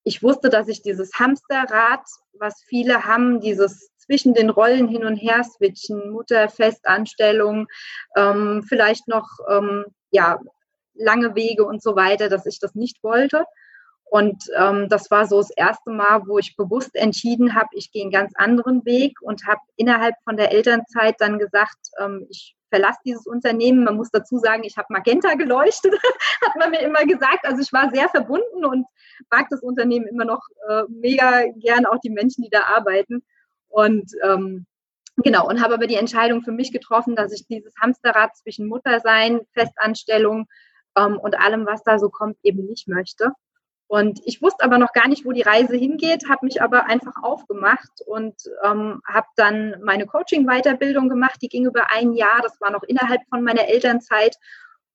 ich 0.03 0.21
wusste, 0.21 0.49
dass 0.49 0.67
ich 0.67 0.81
dieses 0.81 1.13
Hamsterrad, 1.19 2.01
was 2.33 2.61
viele 2.67 3.05
haben, 3.05 3.39
dieses 3.39 3.91
zwischen 3.97 4.33
den 4.33 4.49
Rollen 4.49 4.87
hin 4.87 5.03
und 5.03 5.15
her 5.15 5.43
switchen, 5.43 6.11
Mutter, 6.11 6.47
Festanstellung, 6.49 7.67
ähm, 8.15 8.63
vielleicht 8.67 9.07
noch 9.07 9.27
ähm, 9.49 9.85
ja, 10.11 10.39
lange 10.93 11.35
Wege 11.35 11.65
und 11.65 11.81
so 11.81 11.95
weiter, 11.95 12.29
dass 12.29 12.45
ich 12.45 12.59
das 12.59 12.75
nicht 12.75 13.03
wollte. 13.03 13.45
Und 14.05 14.45
ähm, 14.55 14.87
das 14.87 15.09
war 15.09 15.25
so 15.25 15.39
das 15.39 15.49
erste 15.49 15.89
Mal, 15.89 16.21
wo 16.27 16.37
ich 16.37 16.55
bewusst 16.55 16.95
entschieden 16.95 17.55
habe, 17.55 17.69
ich 17.73 17.91
gehe 17.91 18.03
einen 18.03 18.11
ganz 18.11 18.33
anderen 18.35 18.85
Weg 18.85 19.17
und 19.21 19.47
habe 19.47 19.61
innerhalb 19.75 20.15
von 20.23 20.37
der 20.37 20.51
Elternzeit 20.51 21.15
dann 21.19 21.39
gesagt, 21.39 21.89
ähm, 21.99 22.27
ich 22.29 22.54
verlasse 22.69 22.99
dieses 23.05 23.25
Unternehmen. 23.25 23.83
Man 23.83 23.95
muss 23.95 24.11
dazu 24.11 24.37
sagen, 24.37 24.63
ich 24.63 24.77
habe 24.77 24.87
Magenta 24.91 25.35
geleuchtet, 25.35 25.93
hat 26.45 26.55
man 26.57 26.71
mir 26.71 26.81
immer 26.81 27.05
gesagt. 27.05 27.45
Also 27.45 27.61
ich 27.61 27.71
war 27.73 27.91
sehr 27.93 28.09
verbunden 28.09 28.65
und 28.65 28.85
mag 29.31 29.47
das 29.49 29.61
Unternehmen 29.61 30.07
immer 30.07 30.25
noch 30.25 30.41
äh, 30.67 30.83
mega 30.89 31.45
gern, 31.55 31.85
auch 31.85 31.99
die 31.99 32.09
Menschen, 32.09 32.43
die 32.43 32.49
da 32.49 32.63
arbeiten. 32.75 33.23
Und 33.69 34.11
ähm, 34.23 34.65
genau, 35.17 35.47
und 35.47 35.61
habe 35.61 35.75
aber 35.75 35.87
die 35.87 35.95
Entscheidung 35.95 36.41
für 36.41 36.51
mich 36.51 36.71
getroffen, 36.71 37.15
dass 37.15 37.31
ich 37.33 37.47
dieses 37.47 37.73
Hamsterrad 37.81 38.35
zwischen 38.35 38.67
Muttersein, 38.67 39.41
Festanstellung 39.53 40.47
ähm, 40.97 41.17
und 41.17 41.39
allem, 41.39 41.65
was 41.65 41.83
da 41.83 41.99
so 41.99 42.09
kommt, 42.09 42.37
eben 42.43 42.65
nicht 42.65 42.87
möchte. 42.87 43.31
Und 43.87 44.19
ich 44.25 44.41
wusste 44.41 44.63
aber 44.63 44.79
noch 44.79 44.93
gar 44.93 45.07
nicht, 45.07 45.25
wo 45.25 45.31
die 45.31 45.43
Reise 45.43 45.75
hingeht, 45.75 46.27
habe 46.27 46.45
mich 46.45 46.61
aber 46.61 46.85
einfach 46.85 47.21
aufgemacht 47.21 48.01
und 48.07 48.35
ähm, 48.63 49.01
habe 49.07 49.27
dann 49.35 49.75
meine 49.83 50.07
Coaching-Weiterbildung 50.07 51.07
gemacht. 51.07 51.39
Die 51.41 51.49
ging 51.49 51.65
über 51.65 51.91
ein 51.91 52.13
Jahr, 52.13 52.41
das 52.41 52.59
war 52.59 52.71
noch 52.71 52.83
innerhalb 52.83 53.21
von 53.29 53.43
meiner 53.43 53.67
Elternzeit 53.67 54.37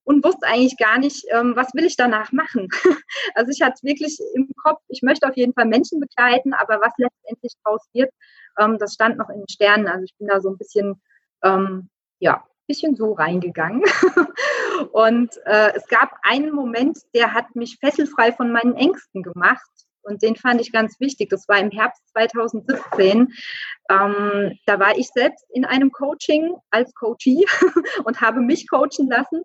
und 0.03 0.25
wusste 0.25 0.47
eigentlich 0.49 0.77
gar 0.77 0.99
nicht, 0.99 1.25
ähm, 1.31 1.55
was 1.55 1.73
will 1.75 1.85
ich 1.85 1.97
danach 1.97 2.33
machen. 2.33 2.69
also 3.35 3.53
ich 3.53 3.63
hatte 3.63 3.83
wirklich 3.83 4.19
im 4.35 4.51
Kopf, 4.57 4.81
ich 4.89 5.03
möchte 5.03 5.29
auf 5.29 5.37
jeden 5.37 5.55
Fall 5.55 5.67
Menschen 5.67 6.01
begleiten, 6.01 6.53
aber 6.53 6.81
was 6.81 6.93
letztendlich 6.99 7.53
draus 7.65 7.87
wird, 7.93 8.11
ähm, 8.59 8.77
das 8.79 8.95
stand 8.95 9.19
noch 9.19 9.29
in 9.29 9.39
den 9.39 9.49
Sternen. 9.49 9.87
Also 9.87 10.05
ich 10.05 10.17
bin 10.19 10.27
da 10.27 10.41
so 10.41 10.51
ein 10.51 10.59
bisschen, 10.59 11.01
ähm, 11.45 11.91
ja, 12.19 12.45
bisschen 12.67 12.97
so 12.97 13.13
reingegangen. 13.13 13.83
und 14.93 15.37
äh, 15.47 15.73
es 15.75 15.87
gab 15.89 16.13
einen 16.23 16.53
Moment, 16.53 16.99
der 17.15 17.35
hat 17.35 17.55
mich 17.55 17.79
fesselfrei 17.81 18.33
von 18.33 18.53
meinen 18.53 18.75
Ängsten 18.75 19.23
gemacht. 19.23 19.71
Und 20.03 20.23
den 20.23 20.35
fand 20.35 20.61
ich 20.61 20.73
ganz 20.73 20.99
wichtig. 20.99 21.29
Das 21.29 21.47
war 21.47 21.59
im 21.59 21.71
Herbst 21.71 22.03
2017. 22.13 23.33
Ähm, 23.91 24.59
da 24.65 24.81
war 24.81 24.97
ich 24.97 25.09
selbst 25.09 25.45
in 25.51 25.65
einem 25.67 25.93
Coaching 25.93 26.55
als 26.71 26.95
Coachie 26.95 27.45
und 28.05 28.21
habe 28.21 28.41
mich 28.41 28.69
coachen 28.69 29.09
lassen. 29.09 29.43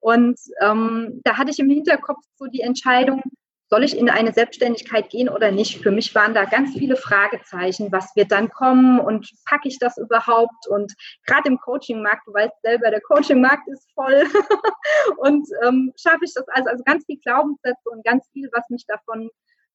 Und 0.00 0.38
ähm, 0.62 1.20
da 1.24 1.36
hatte 1.36 1.50
ich 1.50 1.58
im 1.58 1.68
Hinterkopf 1.68 2.24
so 2.36 2.46
die 2.46 2.62
Entscheidung, 2.62 3.22
soll 3.70 3.84
ich 3.84 3.96
in 3.96 4.10
eine 4.10 4.32
Selbstständigkeit 4.32 5.10
gehen 5.10 5.28
oder 5.28 5.52
nicht? 5.52 5.80
Für 5.80 5.92
mich 5.92 6.12
waren 6.16 6.34
da 6.34 6.44
ganz 6.44 6.72
viele 6.72 6.96
Fragezeichen, 6.96 7.92
was 7.92 8.16
wird 8.16 8.32
dann 8.32 8.50
kommen 8.50 8.98
und 8.98 9.30
packe 9.44 9.68
ich 9.68 9.78
das 9.78 9.96
überhaupt? 9.96 10.66
Und 10.68 10.92
gerade 11.24 11.48
im 11.48 11.58
Coaching-Markt, 11.58 12.26
du 12.26 12.34
weißt 12.34 12.60
selber, 12.62 12.90
der 12.90 13.00
Coaching-Markt 13.00 13.68
ist 13.68 13.88
voll 13.94 14.24
und 15.18 15.48
ähm, 15.62 15.92
schaffe 15.96 16.24
ich 16.24 16.34
das 16.34 16.48
also, 16.48 16.68
also 16.68 16.82
ganz 16.82 17.06
viel 17.06 17.18
Glaubenssätze 17.18 17.88
und 17.90 18.04
ganz 18.04 18.28
viel, 18.32 18.50
was 18.52 18.68
mich 18.70 18.84
davon, 18.86 19.30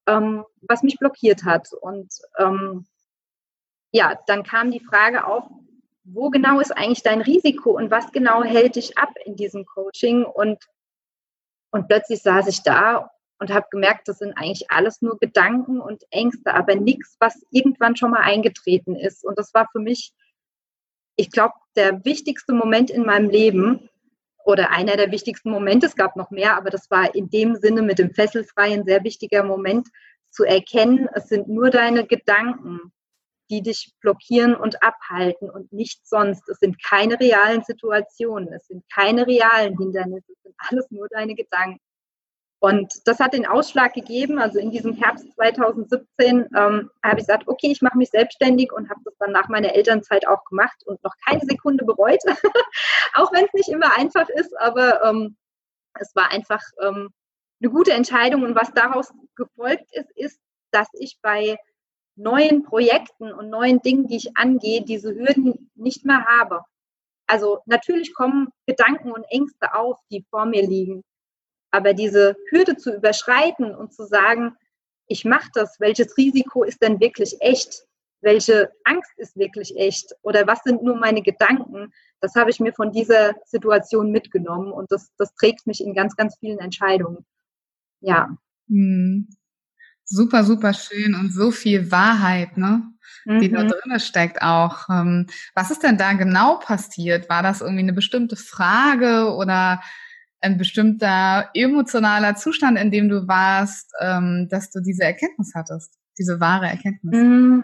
ähm, 0.08 0.44
was 0.68 0.84
mich 0.84 1.00
blockiert 1.00 1.46
hat. 1.46 1.70
Und 1.80 2.14
ähm, 2.38 2.86
ja, 3.94 4.20
dann 4.28 4.44
kam 4.44 4.72
die 4.72 4.84
Frage 4.84 5.26
auf, 5.26 5.46
wo 6.04 6.30
genau 6.30 6.60
ist 6.60 6.76
eigentlich 6.76 7.02
dein 7.02 7.22
Risiko 7.22 7.72
und 7.72 7.92
was 7.92 8.12
genau 8.12 8.44
hält 8.44 8.76
dich 8.76 8.98
ab 8.98 9.14
in 9.24 9.38
diesem 9.38 9.66
Coaching? 9.66 10.26
Und, 10.26 10.66
und 11.72 11.88
plötzlich 11.88 12.22
saß 12.22 12.48
ich 12.48 12.62
da 12.62 13.10
und 13.40 13.52
habe 13.54 13.68
gemerkt, 13.70 14.08
das 14.08 14.20
sind 14.20 14.34
eigentlich 14.34 14.72
alles 14.72 15.02
nur 15.02 15.18
Gedanken 15.20 15.80
und 15.80 16.04
Ängste, 16.12 16.54
aber 16.54 16.76
nichts, 16.76 17.16
was 17.20 17.46
irgendwann 17.52 17.96
schon 17.96 18.12
mal 18.12 18.22
eingetreten 18.22 18.96
ist. 18.96 19.26
Und 19.26 19.38
das 19.38 19.54
war 19.54 19.68
für 19.72 19.80
mich, 19.80 20.14
ich 21.16 21.32
glaube, 21.32 21.54
der 21.76 22.04
wichtigste 22.06 22.54
Moment 22.54 22.90
in 22.90 23.06
meinem 23.06 23.30
Leben 23.30 23.90
oder 24.46 24.72
einer 24.72 24.96
der 24.96 25.12
wichtigsten 25.12 25.50
Momente. 25.50 25.88
Es 25.88 25.96
gab 25.96 26.16
noch 26.16 26.32
mehr, 26.32 26.56
aber 26.56 26.70
das 26.70 26.90
war 26.90 27.14
in 27.16 27.30
dem 27.30 27.56
Sinne 27.56 27.82
mit 27.82 28.00
dem 28.00 28.14
Fesselfreien 28.14 28.86
sehr 28.86 29.04
wichtiger 29.04 29.44
Moment 29.44 29.90
zu 30.30 30.44
erkennen, 30.44 31.08
es 31.14 31.30
sind 31.30 31.48
nur 31.48 31.70
deine 31.70 32.06
Gedanken, 32.06 32.92
die 33.50 33.62
dich 33.62 33.94
blockieren 34.02 34.56
und 34.56 34.84
abhalten 34.84 35.50
und 35.50 35.72
nichts 35.72 36.10
sonst. 36.10 36.48
Es 36.50 36.60
sind 36.60 36.82
keine 36.84 37.20
realen 37.20 37.64
Situationen, 37.64 38.52
es 38.54 38.68
sind 38.68 38.84
keine 38.94 39.28
realen 39.28 39.78
Hindernisse, 39.78 40.34
es 40.34 40.42
sind 40.44 40.56
alles 40.58 40.90
nur 40.92 41.08
deine 41.10 41.36
Gedanken. 41.36 41.80
Und 42.66 43.08
das 43.08 43.20
hat 43.20 43.34
den 43.34 43.46
Ausschlag 43.46 43.94
gegeben. 43.94 44.40
Also 44.40 44.58
in 44.58 44.72
diesem 44.72 44.96
Herbst 44.96 45.32
2017 45.36 46.48
ähm, 46.58 46.90
habe 47.04 47.20
ich 47.20 47.28
gesagt, 47.28 47.48
okay, 47.48 47.68
ich 47.68 47.84
mache 47.84 47.96
mich 47.96 48.10
selbstständig 48.10 48.72
und 48.74 48.90
habe 48.90 49.02
das 49.06 49.14
dann 49.20 49.32
nach 49.32 49.50
meiner 49.50 49.76
Elternzeit 49.76 50.28
auch 50.28 50.44
gemacht 50.46 50.82
und 50.88 51.04
noch 51.04 51.14
keine 51.28 51.42
Sekunde 51.42 51.86
bereut. 51.86 52.22
auch 53.14 53.32
wenn 53.34 53.46
es 53.46 53.54
nicht 53.54 53.70
immer 53.70 53.96
einfach 53.96 54.28
ist, 54.30 54.60
aber 54.60 55.04
ähm, 55.04 55.38
es 56.00 56.16
war 56.16 56.32
einfach 56.32 56.60
ähm, 56.82 57.10
eine 57.62 57.70
gute 57.70 57.94
Entscheidung. 57.94 58.42
Und 58.42 58.56
was 58.56 58.74
daraus 58.74 59.14
gefolgt 59.36 59.86
ist, 59.92 60.10
ist, 60.16 60.40
dass 60.72 60.88
ich 60.94 61.20
bei 61.22 61.60
neuen 62.16 62.64
Projekten 62.64 63.32
und 63.32 63.52
neuen 63.52 63.84
Dingen, 63.84 64.08
die 64.08 64.16
ich 64.16 64.38
angehe, 64.38 64.82
diese 64.82 65.14
Hürden 65.14 65.70
nicht 65.76 66.04
mehr 66.04 66.26
habe. 66.26 66.62
Also 67.28 67.60
natürlich 67.68 68.16
kommen 68.16 68.48
Gedanken 68.66 69.12
und 69.12 69.24
Ängste 69.30 69.76
auf, 69.76 70.00
die 70.10 70.26
vor 70.32 70.48
mir 70.48 70.68
liegen. 70.68 71.04
Aber 71.76 71.94
diese 71.94 72.38
Hürde 72.50 72.78
zu 72.78 72.96
überschreiten 72.96 73.76
und 73.76 73.94
zu 73.94 74.06
sagen, 74.06 74.56
ich 75.08 75.26
mache 75.26 75.50
das, 75.54 75.78
welches 75.82 76.16
Risiko 76.16 76.64
ist 76.64 76.82
denn 76.82 77.02
wirklich 77.02 77.36
echt? 77.42 77.84
Welche 78.22 78.72
Angst 78.86 79.12
ist 79.18 79.36
wirklich 79.36 79.76
echt? 79.76 80.16
Oder 80.22 80.48
was 80.48 80.64
sind 80.64 80.84
nur 80.84 80.96
meine 80.96 81.22
Gedanken? 81.22 81.92
Das 82.22 82.36
habe 82.36 82.50
ich 82.50 82.62
mir 82.62 82.72
von 82.72 82.94
dieser 82.94 83.34
Situation 83.44 84.10
mitgenommen 84.12 84.72
und 84.72 84.90
das, 84.90 85.12
das 85.18 85.36
trägt 85.36 85.68
mich 85.68 85.82
in 85.82 85.94
ganz, 85.94 86.16
ganz 86.16 86.38
vielen 86.40 86.60
Entscheidungen. 86.60 87.26
Ja. 88.00 88.38
Hm. 88.70 89.28
Super, 90.06 90.46
super 90.46 90.74
schön 90.74 91.14
und 91.14 91.34
so 91.34 91.52
viel 91.52 91.92
Wahrheit, 91.92 92.56
ne? 92.56 92.84
die 93.26 93.50
mhm. 93.50 93.54
da 93.54 93.64
drin 93.64 94.00
steckt 94.00 94.42
auch. 94.42 94.88
Ähm, 94.88 95.28
was 95.56 95.72
ist 95.72 95.84
denn 95.84 95.98
da 95.98 96.14
genau 96.14 96.58
passiert? 96.60 97.28
War 97.28 97.44
das 97.44 97.62
irgendwie 97.62 97.82
eine 97.82 97.94
bestimmte 97.94 98.36
Frage 98.36 99.34
oder 99.36 99.82
ein 100.42 100.58
bestimmter 100.58 101.50
emotionaler 101.54 102.36
Zustand, 102.36 102.78
in 102.78 102.92
dem 102.92 103.10
du 103.10 103.28
warst, 103.28 103.92
ähm, 104.00 104.48
dass 104.50 104.70
du 104.72 104.82
diese 104.82 105.04
Erkenntnis 105.04 105.54
hattest, 105.56 105.98
diese 106.18 106.40
wahre 106.40 106.68
Erkenntnis? 106.68 107.16
Mm, 107.16 107.62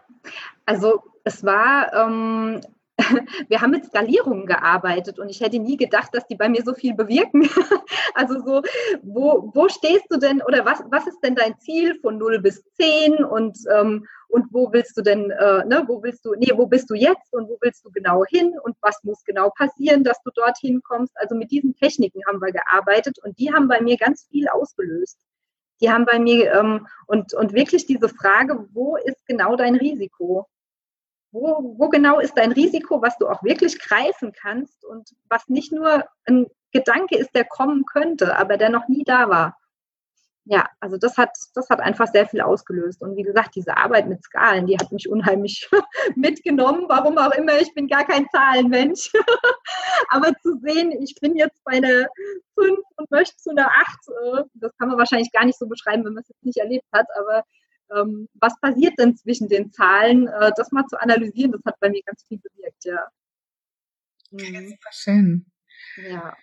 also 0.66 1.04
es 1.24 1.44
war, 1.44 1.94
ähm, 1.94 2.62
wir 3.50 3.62
haben 3.62 3.72
mit 3.72 3.86
Skalierungen 3.86 4.46
gearbeitet 4.46 5.20
und 5.20 5.30
ich 5.30 5.42
hätte 5.42 5.60
nie 5.60 5.78
gedacht, 5.78 6.14
dass 6.14 6.28
die 6.28 6.36
bei 6.36 6.50
mir 6.50 6.64
so 6.64 6.74
viel 6.74 6.94
bewirken. 6.94 7.50
also 8.14 8.40
so, 8.40 8.62
wo, 9.02 9.52
wo 9.54 9.70
stehst 9.70 10.06
du 10.10 10.18
denn 10.18 10.42
oder 10.42 10.66
was, 10.66 10.84
was 10.90 11.08
ist 11.08 11.20
denn 11.22 11.36
dein 11.36 11.58
Ziel 11.60 12.00
von 12.02 12.18
0 12.18 12.40
bis 12.40 12.64
10 12.74 13.24
und 13.24 13.58
ähm, 13.74 14.06
und 14.32 14.46
wo 14.52 14.72
willst 14.72 14.98
du 14.98 15.02
denn, 15.02 15.30
äh, 15.30 15.66
ne, 15.66 15.84
wo 15.88 16.02
willst 16.02 16.24
du, 16.24 16.34
nee, 16.36 16.52
wo 16.56 16.66
bist 16.66 16.90
du 16.90 16.96
jetzt 16.96 17.34
und 17.34 17.50
wo 17.50 17.58
willst 17.62 17.84
du 17.84 17.92
genau 17.92 18.24
hin 18.26 18.54
und 18.64 18.78
was 18.82 19.04
muss 19.04 19.22
genau 19.26 19.50
passieren, 19.50 20.04
dass 20.06 20.22
du 20.24 20.32
dorthin 20.34 20.82
kommst. 20.82 21.12
Also 21.18 21.36
mit 21.36 21.52
diesen 21.52 21.76
Techniken 21.76 22.22
haben 22.26 22.42
wir 22.42 22.54
gearbeitet 22.54 23.20
und 23.24 23.38
die 23.38 23.54
haben 23.54 23.68
bei 23.68 23.82
mir 23.82 23.98
ganz 23.98 24.28
viel 24.32 24.48
ausgelöst. 24.48 25.20
Die 25.82 25.92
haben 25.92 26.06
bei 26.06 26.18
mir 26.18 26.54
ähm, 26.54 26.88
und, 27.08 27.34
und 27.34 27.54
wirklich 27.54 27.86
diese 27.88 28.08
Frage, 28.08 28.68
wo 28.72 28.96
ist 28.96 29.26
genau 29.26 29.58
dein 29.58 29.76
Risiko? 29.76 30.48
Wo, 31.32 31.76
wo 31.78 31.90
genau 31.90 32.20
ist 32.20 32.38
dein 32.38 32.52
Risiko, 32.52 33.02
was 33.02 33.18
du 33.18 33.28
auch 33.28 33.42
wirklich 33.44 33.80
greifen 33.80 34.34
kannst 34.34 34.84
und 34.84 35.10
was 35.30 35.48
nicht 35.48 35.72
nur 35.72 36.04
ein 36.26 36.48
Gedanke 36.74 37.18
ist, 37.18 37.34
der 37.34 37.46
kommen 37.46 37.86
könnte, 37.86 38.38
aber 38.38 38.58
der 38.58 38.70
noch 38.70 38.88
nie 38.88 39.04
da 39.04 39.30
war 39.30 39.58
ja, 40.46 40.68
also 40.80 40.98
das 40.98 41.18
hat, 41.18 41.30
das 41.54 41.70
hat 41.70 41.80
einfach 41.80 42.08
sehr 42.08 42.28
viel 42.28 42.42
ausgelöst. 42.42 43.02
Und 43.02 43.16
wie 43.16 43.22
gesagt, 43.24 43.56
diese 43.56 43.78
Arbeit 43.78 44.08
mit 44.08 44.24
Skalen, 44.24 44.66
die 44.66 44.78
hat 44.78 44.92
mich 44.92 45.08
unheimlich 45.08 45.70
mitgenommen. 46.16 46.86
Warum 46.88 47.18
auch 47.18 47.32
immer, 47.32 47.60
ich 47.60 47.74
bin 47.76 47.88
gar 47.88 48.06
kein 48.06 48.28
Zahlenmensch. 48.30 49.12
Aber 50.10 50.34
zu 50.42 50.60
sehen, 50.64 50.92
ich 51.02 51.16
bin 51.22 51.36
jetzt 51.36 51.64
bei 51.64 51.74
einer 51.74 52.08
5 52.60 52.80
und 52.98 53.12
möchte 53.12 53.38
zu 53.38 53.52
einer 53.52 53.68
8, 53.68 53.78
äh, 54.40 54.44
das 54.56 54.76
kann 54.78 54.90
man 54.90 54.98
wahrscheinlich 54.98 55.32
gar 55.32 55.46
nicht 55.46 55.60
so 55.60 55.68
beschreiben, 55.68 56.04
wenn 56.06 56.14
man 56.14 56.24
es 56.24 56.30
jetzt 56.30 56.44
nicht 56.44 56.58
erlebt 56.58 56.88
hat. 56.92 57.06
Aber 57.20 57.44
ähm, 57.96 58.28
was 58.34 58.60
passiert 58.60 58.98
denn 59.00 59.16
zwischen 59.16 59.48
den 59.48 59.72
Zahlen? 59.72 60.28
Äh, 60.28 60.52
das 60.56 60.72
mal 60.72 60.86
zu 60.88 61.00
analysieren, 61.00 61.52
das 61.52 61.62
hat 61.66 61.80
bei 61.80 61.90
mir 61.90 62.02
ganz 62.06 62.24
viel 62.28 62.40
bewirkt, 62.40 62.86
ja. 62.86 63.08
Mhm. 64.32 64.70
Super 64.70 64.90
schön. 64.92 65.46
Ja. 66.10 66.36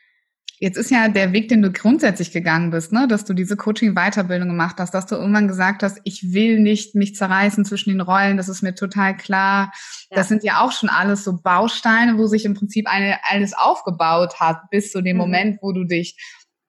Jetzt 0.61 0.77
ist 0.77 0.91
ja 0.91 1.09
der 1.09 1.33
Weg, 1.33 1.49
den 1.49 1.63
du 1.63 1.71
grundsätzlich 1.71 2.33
gegangen 2.33 2.71
bist, 2.71 2.93
ne? 2.93 3.07
dass 3.07 3.25
du 3.25 3.33
diese 3.33 3.57
Coaching-Weiterbildung 3.57 4.49
gemacht 4.49 4.77
hast, 4.79 4.93
dass 4.93 5.07
du 5.07 5.15
irgendwann 5.15 5.47
gesagt 5.47 5.85
hast, 5.85 6.01
ich 6.03 6.33
will 6.33 6.59
nicht 6.59 6.97
mich 6.97 7.15
zerreißen 7.15 7.65
zwischen 7.65 7.91
den 7.91 8.01
Rollen, 8.01 8.37
das 8.37 8.49
ist 8.49 8.63
mir 8.63 8.75
total 8.75 9.17
klar. 9.17 9.73
Ja. 10.11 10.17
Das 10.17 10.29
sind 10.29 10.43
ja 10.43 10.61
auch 10.61 10.73
schon 10.73 10.89
alles 10.89 11.23
so 11.23 11.41
Bausteine, 11.41 12.19
wo 12.19 12.27
sich 12.27 12.45
im 12.45 12.55
Prinzip 12.55 12.89
eine, 12.89 13.19
alles 13.29 13.55
aufgebaut 13.55 14.41
hat, 14.41 14.69
bis 14.71 14.91
zu 14.91 15.01
dem 15.01 15.17
mhm. 15.17 15.23
Moment, 15.23 15.59
wo 15.63 15.73
du 15.73 15.85
dich 15.85 16.17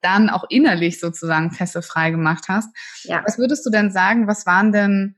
dann 0.01 0.29
auch 0.29 0.45
innerlich 0.49 0.99
sozusagen 0.99 1.51
fesselfrei 1.51 2.11
gemacht 2.11 2.45
hast. 2.47 2.69
Ja. 3.03 3.23
Was 3.25 3.37
würdest 3.37 3.65
du 3.65 3.69
denn 3.69 3.91
sagen, 3.91 4.27
was 4.27 4.45
waren 4.45 4.71
denn 4.71 5.17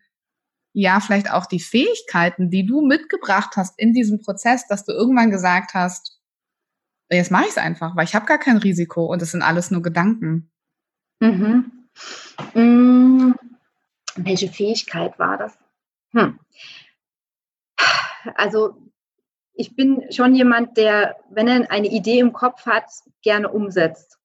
ja 0.73 1.00
vielleicht 1.00 1.31
auch 1.31 1.45
die 1.45 1.59
Fähigkeiten, 1.59 2.50
die 2.50 2.65
du 2.65 2.81
mitgebracht 2.81 3.51
hast 3.57 3.77
in 3.77 3.93
diesem 3.93 4.21
Prozess, 4.21 4.67
dass 4.67 4.85
du 4.85 4.93
irgendwann 4.93 5.31
gesagt 5.31 5.73
hast, 5.73 6.19
jetzt 7.09 7.31
mache 7.31 7.43
ich 7.43 7.50
es 7.50 7.57
einfach, 7.57 7.95
weil 7.95 8.05
ich 8.05 8.15
habe 8.15 8.25
gar 8.25 8.38
kein 8.38 8.57
Risiko 8.57 9.05
und 9.05 9.21
es 9.21 9.31
sind 9.31 9.41
alles 9.41 9.71
nur 9.71 9.81
Gedanken. 9.81 10.51
Mhm. 11.19 11.89
Mhm. 12.53 13.35
Welche 14.15 14.50
Fähigkeit 14.50 15.19
war 15.19 15.38
das? 15.38 15.57
Hm. 16.13 16.39
Also 18.35 18.77
ich 19.53 19.75
bin 19.75 20.11
schon 20.11 20.35
jemand, 20.35 20.77
der, 20.77 21.17
wenn 21.29 21.47
er 21.47 21.69
eine 21.71 21.88
Idee 21.88 22.19
im 22.19 22.33
Kopf 22.33 22.65
hat, 22.65 22.85
gerne 23.21 23.50
umsetzt 23.50 24.20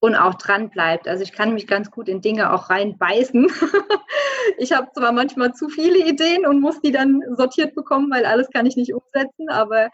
und 0.00 0.16
auch 0.16 0.34
dran 0.34 0.70
bleibt. 0.70 1.06
Also 1.06 1.22
ich 1.22 1.32
kann 1.32 1.54
mich 1.54 1.66
ganz 1.66 1.90
gut 1.90 2.08
in 2.08 2.22
Dinge 2.22 2.52
auch 2.52 2.70
reinbeißen. 2.70 3.50
ich 4.58 4.72
habe 4.72 4.90
zwar 4.94 5.12
manchmal 5.12 5.52
zu 5.52 5.68
viele 5.68 5.98
Ideen 5.98 6.46
und 6.46 6.60
muss 6.60 6.80
die 6.80 6.90
dann 6.90 7.22
sortiert 7.36 7.74
bekommen, 7.74 8.10
weil 8.10 8.24
alles 8.24 8.48
kann 8.50 8.66
ich 8.66 8.76
nicht 8.76 8.94
umsetzen, 8.94 9.50
aber 9.50 9.90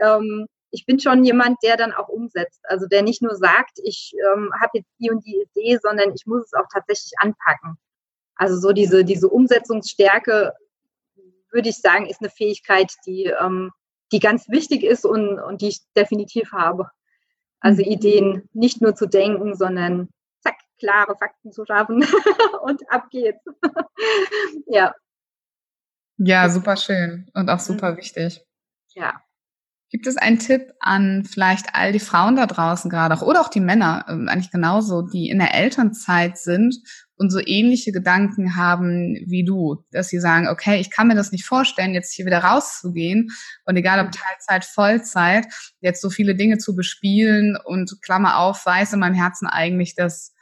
ähm, 0.00 0.46
ich 0.70 0.86
bin 0.86 1.00
schon 1.00 1.24
jemand, 1.24 1.58
der 1.62 1.76
dann 1.76 1.92
auch 1.92 2.08
umsetzt. 2.08 2.60
Also 2.64 2.86
der 2.86 3.02
nicht 3.02 3.20
nur 3.20 3.34
sagt, 3.34 3.78
ich 3.82 4.12
ähm, 4.32 4.50
habe 4.60 4.78
jetzt 4.78 4.90
die 5.00 5.10
und 5.10 5.24
die 5.26 5.44
Idee, 5.50 5.78
sondern 5.82 6.12
ich 6.14 6.26
muss 6.26 6.44
es 6.44 6.52
auch 6.52 6.66
tatsächlich 6.72 7.12
anpacken. 7.18 7.78
Also 8.36 8.56
so 8.58 8.72
diese, 8.72 9.04
diese 9.04 9.28
Umsetzungsstärke, 9.28 10.52
würde 11.50 11.68
ich 11.68 11.78
sagen, 11.78 12.06
ist 12.06 12.20
eine 12.20 12.30
Fähigkeit, 12.30 12.92
die, 13.06 13.24
ähm, 13.24 13.72
die 14.12 14.20
ganz 14.20 14.48
wichtig 14.48 14.84
ist 14.84 15.04
und, 15.04 15.40
und 15.40 15.62
die 15.62 15.68
ich 15.68 15.80
definitiv 15.96 16.52
habe. 16.52 16.90
Also 17.60 17.82
mhm. 17.82 17.90
Ideen 17.90 18.48
nicht 18.52 18.80
nur 18.80 18.94
zu 18.94 19.06
denken, 19.06 19.54
sondern 19.54 20.08
zack, 20.40 20.56
klare 20.78 21.16
Fakten 21.16 21.52
zu 21.52 21.64
schaffen 21.64 22.04
und 22.62 22.82
ab 22.90 23.08
geht's. 23.10 23.44
ja. 24.66 24.94
Ja, 26.18 26.48
super 26.48 26.76
schön 26.76 27.30
und 27.34 27.48
auch 27.48 27.60
super 27.60 27.92
mhm. 27.92 27.96
wichtig. 27.98 28.44
Ja. 28.94 29.20
Gibt 29.90 30.06
es 30.06 30.18
einen 30.18 30.38
Tipp 30.38 30.72
an 30.80 31.24
vielleicht 31.24 31.74
all 31.74 31.92
die 31.92 31.98
Frauen 31.98 32.36
da 32.36 32.46
draußen 32.46 32.90
gerade 32.90 33.14
auch 33.14 33.22
oder 33.22 33.40
auch 33.40 33.48
die 33.48 33.60
Männer 33.60 34.04
ähm, 34.08 34.28
eigentlich 34.28 34.50
genauso, 34.50 35.00
die 35.02 35.30
in 35.30 35.38
der 35.38 35.54
Elternzeit 35.54 36.36
sind 36.36 36.76
und 37.16 37.30
so 37.30 37.40
ähnliche 37.44 37.90
Gedanken 37.90 38.54
haben 38.54 39.16
wie 39.26 39.44
du, 39.44 39.84
dass 39.90 40.08
sie 40.08 40.20
sagen, 40.20 40.48
okay, 40.48 40.78
ich 40.78 40.90
kann 40.90 41.08
mir 41.08 41.14
das 41.14 41.32
nicht 41.32 41.46
vorstellen, 41.46 41.94
jetzt 41.94 42.12
hier 42.12 42.26
wieder 42.26 42.44
rauszugehen 42.44 43.30
und 43.64 43.76
egal 43.76 44.04
ob 44.04 44.12
Teilzeit, 44.12 44.64
Vollzeit, 44.66 45.46
jetzt 45.80 46.02
so 46.02 46.10
viele 46.10 46.34
Dinge 46.34 46.58
zu 46.58 46.76
bespielen 46.76 47.56
und 47.64 48.02
Klammer 48.02 48.38
auf, 48.38 48.66
weiß 48.66 48.92
in 48.92 49.00
meinem 49.00 49.14
Herzen 49.14 49.46
eigentlich, 49.46 49.94
dass 49.94 50.34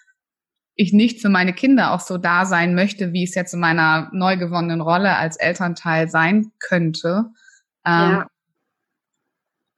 ich 0.75 0.93
nicht 0.93 1.23
für 1.23 1.31
meine 1.31 1.55
Kinder 1.55 1.93
auch 1.93 2.00
so 2.00 2.19
da 2.19 2.45
sein 2.45 2.75
möchte, 2.75 3.12
wie 3.12 3.25
es 3.25 3.35
jetzt 3.35 3.55
in 3.55 3.61
meiner 3.61 4.11
neu 4.12 4.37
gewonnenen 4.37 4.83
Rolle 4.83 5.17
als 5.17 5.37
Elternteil 5.37 6.09
sein 6.09 6.53
könnte. 6.59 7.31
Ähm, 7.87 8.11
ja. 8.11 8.26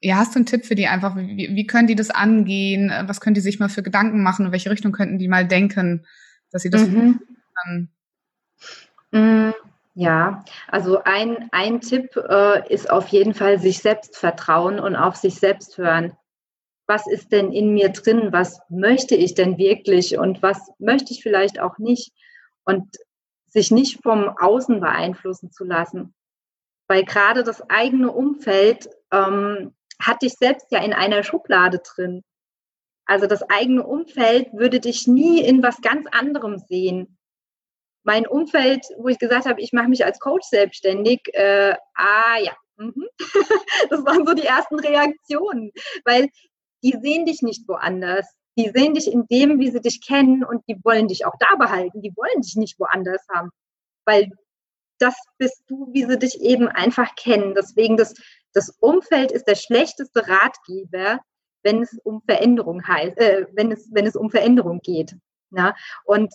Ja. 0.01 0.17
hast 0.17 0.35
du 0.35 0.39
einen 0.39 0.47
Tipp 0.47 0.65
für 0.65 0.75
die 0.75 0.87
einfach? 0.87 1.17
Wie, 1.17 1.55
wie 1.55 1.67
können 1.67 1.87
die 1.87 1.95
das 1.95 2.11
angehen? 2.11 2.93
Was 3.07 3.21
können 3.21 3.35
die 3.35 3.41
sich 3.41 3.59
mal 3.59 3.69
für 3.69 3.83
Gedanken 3.83 4.23
machen? 4.23 4.47
In 4.47 4.53
welche 4.53 4.71
Richtung 4.71 4.93
könnten 4.93 5.19
die 5.19 5.29
mal 5.29 5.47
denken, 5.47 6.07
dass 6.51 6.63
sie 6.63 6.71
das 6.71 6.87
mhm. 6.87 7.21
Mhm. 9.11 9.55
Ja, 9.95 10.45
also 10.69 11.03
ein, 11.03 11.49
ein 11.51 11.81
Tipp 11.81 12.17
äh, 12.17 12.73
ist 12.73 12.89
auf 12.89 13.09
jeden 13.09 13.35
Fall 13.35 13.59
sich 13.59 13.81
selbst 13.81 14.17
vertrauen 14.17 14.79
und 14.79 14.95
auf 14.95 15.17
sich 15.17 15.35
selbst 15.35 15.77
hören 15.77 16.13
was 16.89 17.07
ist 17.07 17.33
denn 17.33 17.53
in 17.53 17.75
mir 17.75 17.91
drin, 17.91 18.33
was 18.33 18.61
möchte 18.71 19.15
ich 19.15 19.35
denn 19.35 19.59
wirklich 19.59 20.19
und 20.19 20.43
was 20.43 20.71
möchte 20.79 21.13
ich 21.13 21.23
vielleicht 21.23 21.61
auch 21.61 21.77
nicht 21.77 22.13
und 22.65 22.97
sich 23.47 23.71
nicht 23.71 24.03
vom 24.03 24.31
Außen 24.39 24.81
beeinflussen 24.81 25.53
zu 25.53 25.65
lassen. 25.65 26.15
Weil 26.89 27.05
gerade 27.05 27.45
das 27.45 27.69
eigene 27.69 28.11
Umfeld 28.11 28.89
ähm, 29.13 29.75
hat 30.01 30.23
dich 30.23 30.35
selbst 30.35 30.67
ja 30.71 30.83
in 30.83 30.93
einer 30.93 31.23
Schublade 31.23 31.81
drin. 31.81 32.23
Also 33.07 33.27
das 33.27 33.43
eigene 33.43 33.87
Umfeld 33.87 34.53
würde 34.53 34.81
dich 34.81 35.07
nie 35.07 35.41
in 35.41 35.63
was 35.63 35.81
ganz 35.81 36.07
anderem 36.13 36.59
sehen. 36.59 37.19
Mein 38.05 38.27
Umfeld, 38.27 38.85
wo 38.99 39.09
ich 39.09 39.19
gesagt 39.19 39.47
habe, 39.47 39.61
ich 39.61 39.73
mache 39.73 39.89
mich 39.89 40.05
als 40.05 40.21
Coach 40.21 40.47
selbstständig, 40.47 41.23
äh, 41.33 41.75
ah 41.95 42.39
ja, 42.39 42.55
mhm. 42.77 43.09
das 43.91 44.05
waren 44.05 44.27
so 44.27 44.35
die 44.35 44.45
ersten 44.45 44.79
Reaktionen, 44.79 45.73
weil 46.05 46.29
die 46.83 46.97
sehen 47.03 47.27
dich 47.27 47.43
nicht 47.43 47.67
woanders. 47.67 48.27
Die 48.59 48.71
sehen 48.75 48.95
dich 48.95 49.11
in 49.11 49.27
dem, 49.29 49.61
wie 49.61 49.71
sie 49.71 49.81
dich 49.81 50.05
kennen 50.05 50.45
und 50.45 50.63
die 50.69 50.79
wollen 50.85 51.09
dich 51.09 51.25
auch 51.25 51.35
da 51.39 51.55
behalten. 51.57 52.03
Die 52.03 52.15
wollen 52.17 52.43
dich 52.43 52.57
nicht 52.57 52.79
woanders 52.79 53.25
haben, 53.33 53.51
weil 54.05 54.31
das 54.99 55.15
bist 55.39 55.63
du, 55.69 55.89
wie 55.93 56.05
sie 56.05 56.19
dich 56.19 56.41
eben 56.41 56.69
einfach 56.69 57.15
kennen. 57.15 57.55
Deswegen 57.55 57.97
das, 57.97 58.15
das 58.59 58.71
Umfeld 58.81 59.31
ist 59.31 59.47
der 59.47 59.55
schlechteste 59.55 60.27
Ratgeber, 60.27 61.21
wenn 61.63 61.81
es 61.81 61.97
um 62.03 62.23
Veränderung 62.23 62.85
heißt, 62.85 63.17
äh, 63.17 63.47
wenn 63.53 63.71
es 63.71 63.89
wenn 63.93 64.05
es 64.05 64.17
um 64.17 64.31
Veränderung 64.31 64.81
geht. 64.81 65.15
Ja? 65.53 65.77
Und 66.05 66.35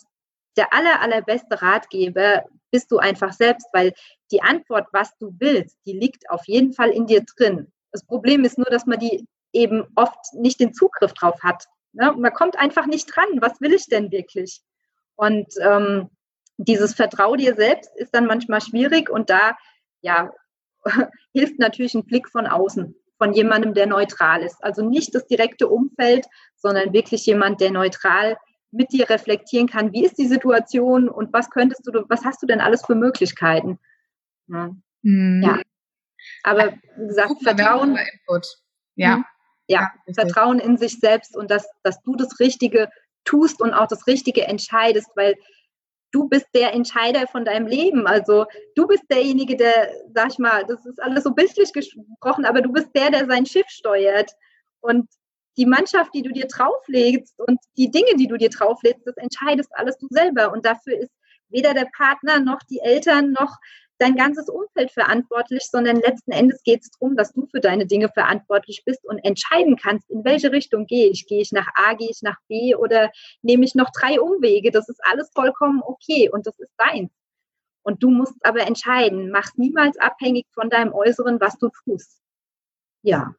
der 0.55 0.73
aller 0.73 1.01
allerbeste 1.01 1.61
Ratgeber 1.61 2.45
bist 2.71 2.89
du 2.91 2.97
einfach 2.99 3.33
selbst, 3.33 3.67
weil 3.73 3.91
die 4.31 4.41
Antwort, 4.41 4.87
was 4.93 5.11
du 5.17 5.35
willst, 5.37 5.77
die 5.85 5.99
liegt 5.99 6.29
auf 6.29 6.47
jeden 6.47 6.71
Fall 6.71 6.91
in 6.91 7.07
dir 7.07 7.25
drin. 7.25 7.73
Das 7.91 8.05
Problem 8.05 8.45
ist 8.45 8.57
nur, 8.57 8.67
dass 8.67 8.85
man 8.85 8.99
die 8.99 9.27
eben 9.51 9.85
oft 9.95 10.33
nicht 10.33 10.61
den 10.61 10.73
Zugriff 10.73 11.11
drauf 11.11 11.43
hat. 11.43 11.65
Ne? 11.91 12.13
Man 12.13 12.33
kommt 12.33 12.57
einfach 12.57 12.85
nicht 12.85 13.13
dran. 13.13 13.41
Was 13.41 13.59
will 13.59 13.73
ich 13.73 13.87
denn 13.87 14.11
wirklich? 14.11 14.61
Und 15.15 15.53
ähm, 15.59 16.09
dieses 16.55 16.93
Vertrau 16.93 17.35
dir 17.35 17.55
selbst 17.55 17.91
ist 17.97 18.15
dann 18.15 18.27
manchmal 18.27 18.61
schwierig 18.61 19.09
und 19.09 19.29
da 19.29 19.57
ja, 20.01 20.31
hilft 21.33 21.59
natürlich 21.59 21.93
ein 21.93 22.05
Blick 22.05 22.29
von 22.29 22.47
außen, 22.47 22.95
von 23.17 23.33
jemandem, 23.33 23.73
der 23.73 23.87
neutral 23.87 24.43
ist. 24.43 24.63
Also 24.63 24.87
nicht 24.87 25.15
das 25.15 25.27
direkte 25.27 25.67
Umfeld, 25.67 26.25
sondern 26.55 26.93
wirklich 26.93 27.25
jemand, 27.25 27.61
der 27.61 27.71
neutral 27.71 28.37
mit 28.71 28.91
dir 28.91 29.09
reflektieren 29.09 29.67
kann, 29.67 29.93
wie 29.93 30.03
ist 30.03 30.17
die 30.17 30.27
Situation 30.27 31.07
und 31.07 31.31
was 31.31 31.49
könntest 31.49 31.85
du, 31.85 32.05
was 32.09 32.25
hast 32.25 32.41
du 32.41 32.47
denn 32.47 32.59
alles 32.59 32.85
für 32.85 32.95
Möglichkeiten? 32.95 33.79
Ja. 34.47 34.71
Mhm. 35.03 35.43
ja. 35.43 35.61
Aber 36.43 36.73
wie 36.97 37.07
gesagt, 37.07 37.33
Vertrauen. 37.43 37.97
Ja. 38.95 39.15
Hm? 39.15 39.25
Ja, 39.67 39.91
Vertrauen 40.13 40.59
in 40.59 40.77
sich 40.77 40.99
selbst 40.99 41.37
und 41.37 41.49
dass, 41.49 41.65
dass 41.83 42.01
du 42.01 42.15
das 42.15 42.39
Richtige 42.39 42.89
tust 43.23 43.61
und 43.61 43.73
auch 43.73 43.87
das 43.87 44.07
Richtige 44.07 44.45
entscheidest, 44.45 45.09
weil 45.15 45.35
du 46.13 46.29
bist 46.29 46.47
der 46.55 46.73
Entscheider 46.73 47.27
von 47.27 47.43
deinem 47.43 47.67
Leben. 47.67 48.07
Also 48.07 48.45
du 48.75 48.87
bist 48.87 49.03
derjenige, 49.11 49.57
der, 49.57 49.91
sag 50.13 50.31
ich 50.31 50.39
mal, 50.39 50.63
das 50.65 50.85
ist 50.85 51.01
alles 51.01 51.23
so 51.23 51.31
bildlich 51.31 51.73
gesprochen, 51.73 52.45
aber 52.45 52.61
du 52.61 52.71
bist 52.71 52.89
der, 52.95 53.09
der 53.09 53.25
sein 53.25 53.45
Schiff 53.45 53.67
steuert. 53.67 54.31
Und 54.79 55.09
die 55.57 55.65
Mannschaft, 55.65 56.13
die 56.13 56.21
du 56.21 56.31
dir 56.31 56.47
drauflegst 56.47 57.39
und 57.39 57.59
die 57.77 57.91
Dinge, 57.91 58.15
die 58.15 58.27
du 58.27 58.37
dir 58.37 58.49
drauflegst, 58.49 59.05
das 59.05 59.17
entscheidest 59.17 59.69
alles 59.73 59.97
du 59.97 60.07
selber. 60.09 60.51
Und 60.53 60.65
dafür 60.65 60.97
ist 60.99 61.11
weder 61.49 61.73
der 61.73 61.87
Partner 61.95 62.39
noch 62.39 62.59
die 62.69 62.79
Eltern 62.79 63.31
noch 63.31 63.57
dein 64.03 64.15
ganzes 64.15 64.49
Umfeld 64.49 64.91
verantwortlich, 64.91 65.63
sondern 65.71 65.95
letzten 65.95 66.31
Endes 66.31 66.61
geht 66.63 66.81
es 66.81 66.91
darum, 66.91 67.15
dass 67.15 67.31
du 67.31 67.47
für 67.47 67.61
deine 67.61 67.87
Dinge 67.87 68.09
verantwortlich 68.09 68.83
bist 68.85 69.05
und 69.05 69.19
entscheiden 69.19 69.77
kannst, 69.77 70.09
in 70.09 70.25
welche 70.25 70.51
Richtung 70.51 70.85
gehe 70.85 71.09
ich. 71.09 71.25
Gehe 71.25 71.41
ich 71.41 71.51
nach 71.51 71.67
A, 71.75 71.93
gehe 71.93 72.09
ich 72.09 72.21
nach 72.21 72.37
B 72.47 72.75
oder 72.75 73.11
nehme 73.41 73.63
ich 73.63 73.75
noch 73.75 73.89
drei 73.91 74.19
Umwege. 74.19 74.71
Das 74.71 74.89
ist 74.89 74.99
alles 75.03 75.31
vollkommen 75.33 75.81
okay 75.83 76.29
und 76.29 76.45
das 76.45 76.59
ist 76.59 76.73
deins. 76.77 77.11
Und 77.81 78.03
du 78.03 78.09
musst 78.09 78.35
aber 78.43 78.67
entscheiden, 78.67 79.31
mach 79.31 79.49
niemals 79.55 79.97
abhängig 79.97 80.45
von 80.53 80.69
deinem 80.69 80.93
Äußeren, 80.93 81.39
was 81.39 81.57
du 81.57 81.69
tust. 81.69 82.19
Ja, 83.01 83.35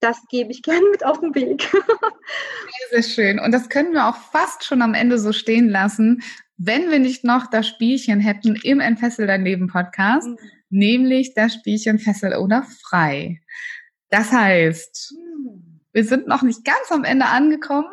das 0.00 0.18
gebe 0.28 0.50
ich 0.50 0.62
gerne 0.62 0.88
mit 0.90 1.04
auf 1.04 1.20
den 1.20 1.34
Weg. 1.34 1.62
sehr, 2.90 3.02
sehr 3.02 3.02
schön. 3.02 3.38
Und 3.38 3.52
das 3.52 3.68
können 3.68 3.92
wir 3.92 4.08
auch 4.08 4.16
fast 4.16 4.64
schon 4.64 4.82
am 4.82 4.94
Ende 4.94 5.18
so 5.18 5.32
stehen 5.32 5.68
lassen 5.68 6.22
wenn 6.62 6.90
wir 6.90 6.98
nicht 6.98 7.24
noch 7.24 7.46
das 7.46 7.66
Spielchen 7.66 8.20
hätten 8.20 8.54
im 8.54 8.80
Entfessel 8.80 9.26
dein 9.26 9.44
Leben 9.44 9.68
Podcast, 9.68 10.28
mhm. 10.28 10.36
nämlich 10.68 11.32
das 11.32 11.54
Spielchen 11.54 11.98
Fessel 11.98 12.34
oder 12.36 12.64
Frei. 12.82 13.40
Das 14.10 14.30
heißt, 14.30 15.14
mhm. 15.16 15.80
wir 15.92 16.04
sind 16.04 16.26
noch 16.26 16.42
nicht 16.42 16.62
ganz 16.66 16.90
am 16.90 17.04
Ende 17.04 17.26
angekommen, 17.26 17.88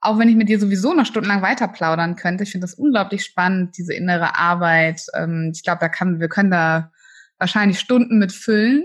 auch 0.00 0.18
wenn 0.18 0.30
ich 0.30 0.34
mit 0.34 0.48
dir 0.48 0.58
sowieso 0.58 0.94
noch 0.94 1.04
stundenlang 1.04 1.42
weiter 1.42 1.68
plaudern 1.68 2.16
könnte. 2.16 2.44
Ich 2.44 2.52
finde 2.52 2.64
das 2.64 2.74
unglaublich 2.74 3.22
spannend, 3.22 3.76
diese 3.76 3.92
innere 3.92 4.38
Arbeit. 4.38 5.02
Ähm, 5.14 5.52
ich 5.54 5.62
glaube, 5.62 5.80
da 5.80 5.90
kann, 5.90 6.20
wir 6.20 6.28
können 6.28 6.50
da 6.50 6.90
wahrscheinlich 7.38 7.78
Stunden 7.78 8.18
mit 8.18 8.32
füllen. 8.32 8.84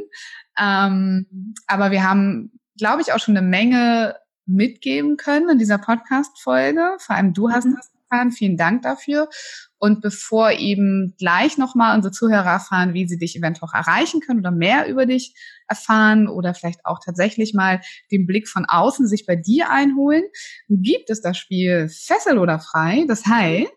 Ähm, 0.59 1.53
aber 1.67 1.91
wir 1.91 2.03
haben, 2.03 2.51
glaube 2.77 3.01
ich, 3.01 3.13
auch 3.13 3.19
schon 3.19 3.37
eine 3.37 3.47
Menge 3.47 4.17
mitgeben 4.45 5.15
können 5.15 5.51
in 5.51 5.57
dieser 5.57 5.77
Podcast-Folge. 5.77 6.97
Vor 6.99 7.15
allem 7.15 7.33
du 7.33 7.49
hast 7.49 7.63
mhm. 7.63 7.75
das 7.77 7.91
erfahren. 8.09 8.31
Vielen 8.31 8.57
Dank 8.57 8.81
dafür. 8.81 9.29
Und 9.77 10.01
bevor 10.01 10.51
eben 10.51 11.15
gleich 11.17 11.57
nochmal 11.57 11.95
unsere 11.95 12.11
Zuhörer 12.11 12.51
erfahren, 12.51 12.93
wie 12.93 13.07
sie 13.07 13.17
dich 13.17 13.37
eventuell 13.37 13.69
auch 13.69 13.73
erreichen 13.73 14.19
können 14.19 14.39
oder 14.39 14.51
mehr 14.51 14.87
über 14.89 15.05
dich 15.05 15.33
erfahren 15.67 16.27
oder 16.27 16.53
vielleicht 16.53 16.85
auch 16.85 16.99
tatsächlich 17.03 17.53
mal 17.53 17.79
den 18.11 18.25
Blick 18.25 18.49
von 18.49 18.65
außen 18.65 19.07
sich 19.07 19.25
bei 19.25 19.35
dir 19.35 19.69
einholen, 19.69 20.23
gibt 20.67 21.09
es 21.09 21.21
das 21.21 21.37
Spiel 21.37 21.87
Fessel 21.89 22.37
oder 22.37 22.59
Frei. 22.59 23.05
Das 23.07 23.25
heißt, 23.25 23.71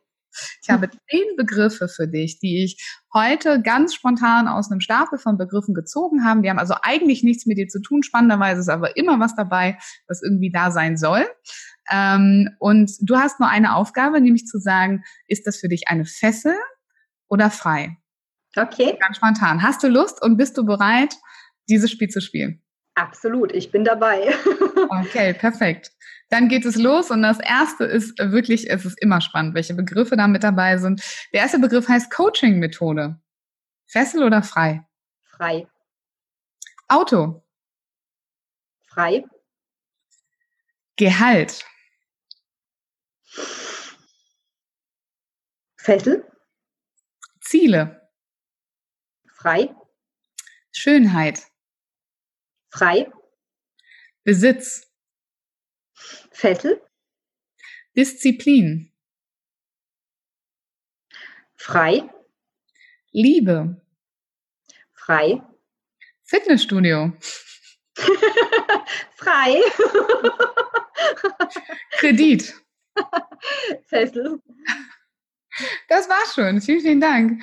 ich 0.63 0.71
habe 0.71 0.91
zehn 1.11 1.37
Begriffe 1.37 1.89
für 1.89 2.09
dich, 2.09 2.39
die 2.39 2.65
ich 2.65 2.83
heute 3.13 3.61
ganz 3.63 3.95
spontan 3.95 4.49
aus 4.49 4.71
einem 4.71 4.81
Stapel 4.81 5.19
von 5.19 5.39
Begriffen 5.39 5.75
gezogen 5.75 6.25
habe. 6.25 6.43
Die 6.43 6.51
haben 6.51 6.59
also 6.59 6.75
eigentlich 6.83 7.23
nichts 7.23 7.47
mit 7.47 7.59
dir 7.59 7.69
zu 7.69 7.81
tun. 7.81 8.03
Spannenderweise 8.03 8.61
ist 8.61 8.69
aber 8.69 8.97
immer 8.97 9.21
was 9.21 9.35
dabei, 9.35 9.79
was 10.09 10.23
irgendwie 10.23 10.51
da 10.51 10.71
sein 10.71 10.97
soll. 10.97 11.27
Ähm, 11.91 12.49
und 12.59 12.91
du 13.01 13.17
hast 13.17 13.41
nur 13.41 13.49
eine 13.49 13.75
Aufgabe, 13.75 14.21
nämlich 14.21 14.47
zu 14.47 14.59
sagen, 14.59 15.05
ist 15.27 15.47
das 15.47 15.59
für 15.59 15.69
dich 15.69 15.89
eine 15.89 16.05
Fessel 16.05 16.55
oder 17.29 17.51
frei? 17.51 17.97
Okay. 18.57 18.97
Ganz 19.01 19.17
spontan. 19.17 19.63
Hast 19.63 19.83
du 19.83 19.89
Lust 19.89 20.23
und 20.23 20.37
bist 20.37 20.57
du 20.59 20.65
bereit, 20.65 21.15
dieses 21.69 21.91
Spiel 21.91 22.09
zu 22.09 22.21
spielen? 22.21 22.62
Absolut, 22.95 23.53
ich 23.53 23.71
bin 23.71 23.85
dabei. 23.85 24.35
okay, 25.01 25.33
perfekt. 25.33 25.93
Dann 26.29 26.49
geht 26.49 26.65
es 26.65 26.77
los 26.77 27.11
und 27.11 27.23
das 27.23 27.39
erste 27.41 27.85
ist 27.85 28.19
wirklich, 28.19 28.71
es 28.71 28.85
ist 28.85 29.01
immer 29.01 29.21
spannend, 29.21 29.55
welche 29.55 29.75
Begriffe 29.75 30.17
da 30.17 30.27
mit 30.29 30.43
dabei 30.43 30.79
sind. 30.79 31.03
Der 31.33 31.41
erste 31.41 31.59
Begriff 31.59 31.89
heißt 31.89 32.11
Coaching-Methode. 32.11 33.19
Fessel 33.87 34.23
oder 34.23 34.43
frei? 34.43 34.87
Frei. 35.23 35.67
Auto. 36.89 37.43
Frei. 38.87 39.25
Gehalt. 40.97 41.65
Fessel. 45.77 46.25
Ziele. 47.41 48.09
Frei. 49.27 49.75
Schönheit. 50.71 51.52
Frei. 52.73 53.13
Besitz. 54.25 54.91
Fessel. 56.31 56.81
Disziplin. 57.95 58.91
Frei. 61.55 62.09
Liebe. 63.13 63.77
Frei. 64.95 65.43
Fitnessstudio. 66.25 67.13
Frei. 69.17 69.61
Kredit. 71.99 72.55
Fessel. 73.85 74.41
Das 75.89 76.09
war 76.09 76.17
schon. 76.35 76.61
Vielen, 76.61 76.81
vielen 76.81 77.01
Dank. 77.01 77.43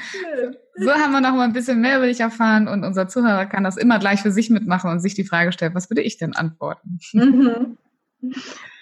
So 0.76 0.92
haben 0.92 1.12
wir 1.12 1.22
noch 1.22 1.34
mal 1.34 1.44
ein 1.44 1.54
bisschen 1.54 1.82
mehr 1.82 1.98
über 1.98 2.08
dich 2.08 2.20
erfahren 2.20 2.68
und 2.68 2.84
unser 2.84 3.08
Zuhörer 3.08 3.46
kann 3.46 3.64
das 3.64 3.78
immer 3.78 4.00
gleich 4.00 4.22
für 4.22 4.32
sich 4.32 4.50
mitmachen 4.50 4.90
und 4.90 5.00
sich 5.00 5.14
die 5.14 5.26
Frage 5.26 5.52
stellen, 5.52 5.76
was 5.76 5.90
würde 5.90 6.02
ich 6.02 6.18
denn 6.18 6.36
antworten? 6.36 7.00
Mhm. 7.14 7.78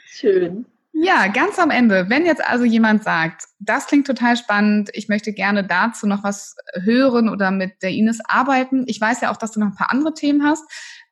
Schön. 0.09 0.65
Ja, 0.99 1.27
ganz 1.27 1.59
am 1.59 1.69
Ende, 1.69 2.09
wenn 2.09 2.25
jetzt 2.25 2.43
also 2.43 2.65
jemand 2.65 3.03
sagt, 3.03 3.43
das 3.59 3.85
klingt 3.85 4.07
total 4.07 4.35
spannend, 4.35 4.89
ich 4.93 5.09
möchte 5.09 5.31
gerne 5.31 5.63
dazu 5.63 6.07
noch 6.07 6.23
was 6.23 6.55
hören 6.73 7.29
oder 7.29 7.51
mit 7.51 7.83
der 7.83 7.91
Ines 7.91 8.19
arbeiten. 8.27 8.83
Ich 8.87 8.99
weiß 8.99 9.21
ja 9.21 9.31
auch, 9.31 9.37
dass 9.37 9.51
du 9.51 9.59
noch 9.59 9.67
ein 9.67 9.75
paar 9.75 9.91
andere 9.91 10.15
Themen 10.15 10.43
hast. 10.43 10.63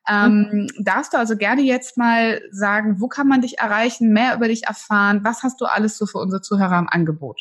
Ähm, 0.08 0.48
mhm. 0.50 0.84
Darfst 0.84 1.12
du 1.12 1.18
also 1.18 1.36
gerne 1.36 1.62
jetzt 1.62 1.96
mal 1.96 2.40
sagen, 2.50 3.00
wo 3.00 3.06
kann 3.06 3.28
man 3.28 3.42
dich 3.42 3.58
erreichen, 3.58 4.12
mehr 4.12 4.34
über 4.34 4.48
dich 4.48 4.64
erfahren? 4.64 5.20
Was 5.22 5.44
hast 5.44 5.60
du 5.60 5.66
alles 5.66 5.98
so 5.98 6.06
für 6.06 6.18
unsere 6.18 6.42
Zuhörer 6.42 6.78
im 6.78 6.88
Angebot? 6.88 7.40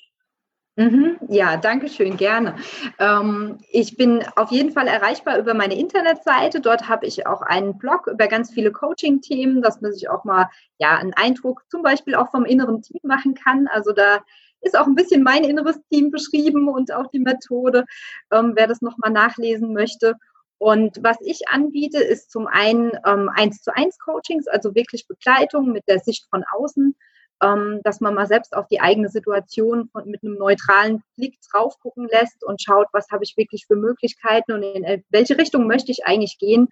Mhm, 0.78 1.18
ja, 1.30 1.56
danke 1.56 1.88
schön, 1.88 2.18
gerne. 2.18 2.56
Ähm, 3.00 3.60
ich 3.72 3.96
bin 3.96 4.26
auf 4.36 4.52
jeden 4.52 4.72
Fall 4.74 4.88
erreichbar 4.88 5.38
über 5.38 5.54
meine 5.54 5.78
Internetseite. 5.80 6.60
Dort 6.60 6.90
habe 6.90 7.06
ich 7.06 7.26
auch 7.26 7.42
einen 7.42 7.78
Blog 7.78 8.08
über 8.08 8.28
ganz 8.28 8.52
viele 8.52 8.74
Coaching-Themen, 8.74 9.62
dass 9.62 9.80
man 9.80 9.94
sich 9.94 10.10
auch 10.10 10.26
mal 10.26 10.50
ja 10.78 10.98
einen 10.98 11.14
Eindruck 11.14 11.64
zum 11.70 11.82
Beispiel 11.82 12.16
auch 12.16 12.30
vom 12.30 12.44
inneren 12.44 12.82
Team 12.82 13.00
machen 13.04 13.36
kann. 13.36 13.68
Also 13.68 13.94
da 13.94 14.20
ist 14.60 14.78
auch 14.78 14.86
ein 14.86 14.96
bisschen 14.96 15.24
mein 15.24 15.46
inneres 15.46 15.80
Team 15.90 16.12
beschrieben 16.12 16.68
und 16.68 16.92
auch 16.92 17.08
die 17.10 17.20
Methode, 17.20 17.86
ähm, 18.32 18.52
wer 18.56 18.68
das 18.68 18.82
nochmal 18.82 19.12
nachlesen 19.12 19.72
möchte. 19.72 20.16
Und 20.58 20.98
was 21.02 21.18
ich 21.22 21.48
anbiete, 21.48 22.00
ist 22.00 22.32
zum 22.32 22.48
einen 22.48 22.92
ähm, 23.06 23.30
eins 23.34 23.62
zu 23.62 23.74
eins 23.74 23.98
Coachings, 23.98 24.48
also 24.48 24.76
wirklich 24.76 25.08
Begleitung 25.08 25.72
mit 25.72 25.88
der 25.88 26.00
Sicht 26.00 26.26
von 26.30 26.44
außen 26.58 26.96
ähm, 27.44 27.82
dass 27.84 28.02
man 28.02 28.14
mal 28.14 28.28
selbst 28.28 28.56
auf 28.56 28.68
die 28.68 28.80
eigene 28.80 29.10
Situation 29.10 29.90
von, 29.90 30.10
mit 30.10 30.24
einem 30.24 30.36
neutralen 30.36 31.04
Blick 31.16 31.38
drauf 31.52 31.78
gucken 31.80 32.08
lässt 32.10 32.44
und 32.44 32.62
schaut, 32.62 32.88
was 32.94 33.10
habe 33.12 33.24
ich 33.24 33.36
wirklich 33.38 33.66
für 33.68 33.76
Möglichkeiten 33.76 34.54
und 34.54 34.64
in 34.64 35.04
welche 35.10 35.38
Richtung 35.38 35.68
möchte 35.68 35.92
ich 35.92 36.06
eigentlich 36.06 36.38
gehen 36.40 36.70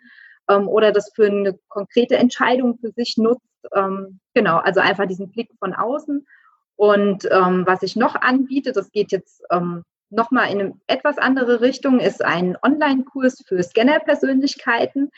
ähm, 0.50 0.68
oder 0.68 0.92
das 0.92 1.12
für 1.14 1.28
eine 1.28 1.58
konkrete 1.68 2.18
Entscheidung 2.18 2.78
für 2.78 2.92
sich 2.92 3.18
nutzt. 3.18 3.42
Ähm, 3.74 4.20
genau, 4.34 4.58
also 4.58 4.80
einfach 4.80 5.08
diesen 5.08 5.32
Blick 5.32 5.50
von 5.60 5.74
außen. 5.74 6.26
Und 6.76 7.28
ähm, 7.32 7.66
was 7.68 7.84
ich 7.84 7.96
noch 7.96 8.16
anbiete, 8.16 8.72
das 8.72 8.92
geht 8.92 9.12
jetzt 9.12 9.44
ähm, 9.52 9.84
nochmal 10.14 10.52
in 10.52 10.60
eine 10.60 10.74
etwas 10.88 11.18
andere 11.18 11.62
Richtung, 11.62 12.00
ist 12.00 12.24
ein 12.24 12.58
Online-Kurs 12.62 13.44
für 13.48 13.62
Scanner-Persönlichkeiten. 13.62 15.10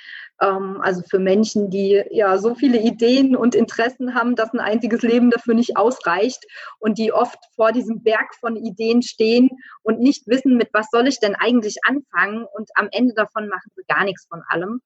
Ähm, 0.41 0.79
also 0.81 1.01
für 1.09 1.19
Menschen, 1.19 1.69
die 1.69 2.03
ja 2.11 2.37
so 2.37 2.55
viele 2.55 2.79
Ideen 2.79 3.35
und 3.35 3.55
Interessen 3.55 4.15
haben, 4.15 4.35
dass 4.35 4.53
ein 4.53 4.59
einziges 4.59 5.01
Leben 5.01 5.31
dafür 5.31 5.53
nicht 5.53 5.77
ausreicht 5.77 6.43
und 6.79 6.97
die 6.97 7.13
oft 7.13 7.39
vor 7.55 7.71
diesem 7.71 8.03
Berg 8.03 8.35
von 8.35 8.55
Ideen 8.55 9.01
stehen 9.01 9.49
und 9.83 9.99
nicht 9.99 10.27
wissen, 10.27 10.57
mit 10.57 10.69
was 10.73 10.87
soll 10.91 11.07
ich 11.07 11.19
denn 11.19 11.35
eigentlich 11.35 11.77
anfangen 11.85 12.45
und 12.53 12.69
am 12.75 12.89
Ende 12.91 13.13
davon 13.13 13.47
machen 13.47 13.71
sie 13.75 13.83
gar 13.87 14.03
nichts 14.03 14.25
von 14.27 14.41
allem. 14.49 14.81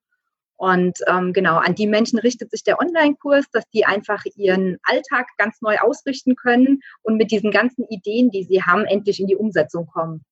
Und 0.60 1.00
ähm, 1.08 1.32
genau, 1.32 1.56
an 1.56 1.74
die 1.74 1.88
Menschen 1.88 2.20
richtet 2.20 2.52
sich 2.52 2.66
der 2.66 2.82
Online-Kurs, 2.82 3.46
dass 3.54 3.64
die 3.70 3.86
einfach 3.86 4.26
ihren 4.36 4.78
Alltag 4.84 5.28
ganz 5.38 5.62
neu 5.62 5.78
ausrichten 5.78 6.36
können 6.36 6.82
und 7.02 7.16
mit 7.16 7.32
diesen 7.32 7.50
ganzen 7.50 7.86
Ideen, 7.86 8.30
die 8.30 8.44
sie 8.44 8.62
haben, 8.62 8.84
endlich 8.84 9.22
in 9.22 9.28
die 9.28 9.38
Umsetzung 9.38 9.88
kommen. 9.88 10.26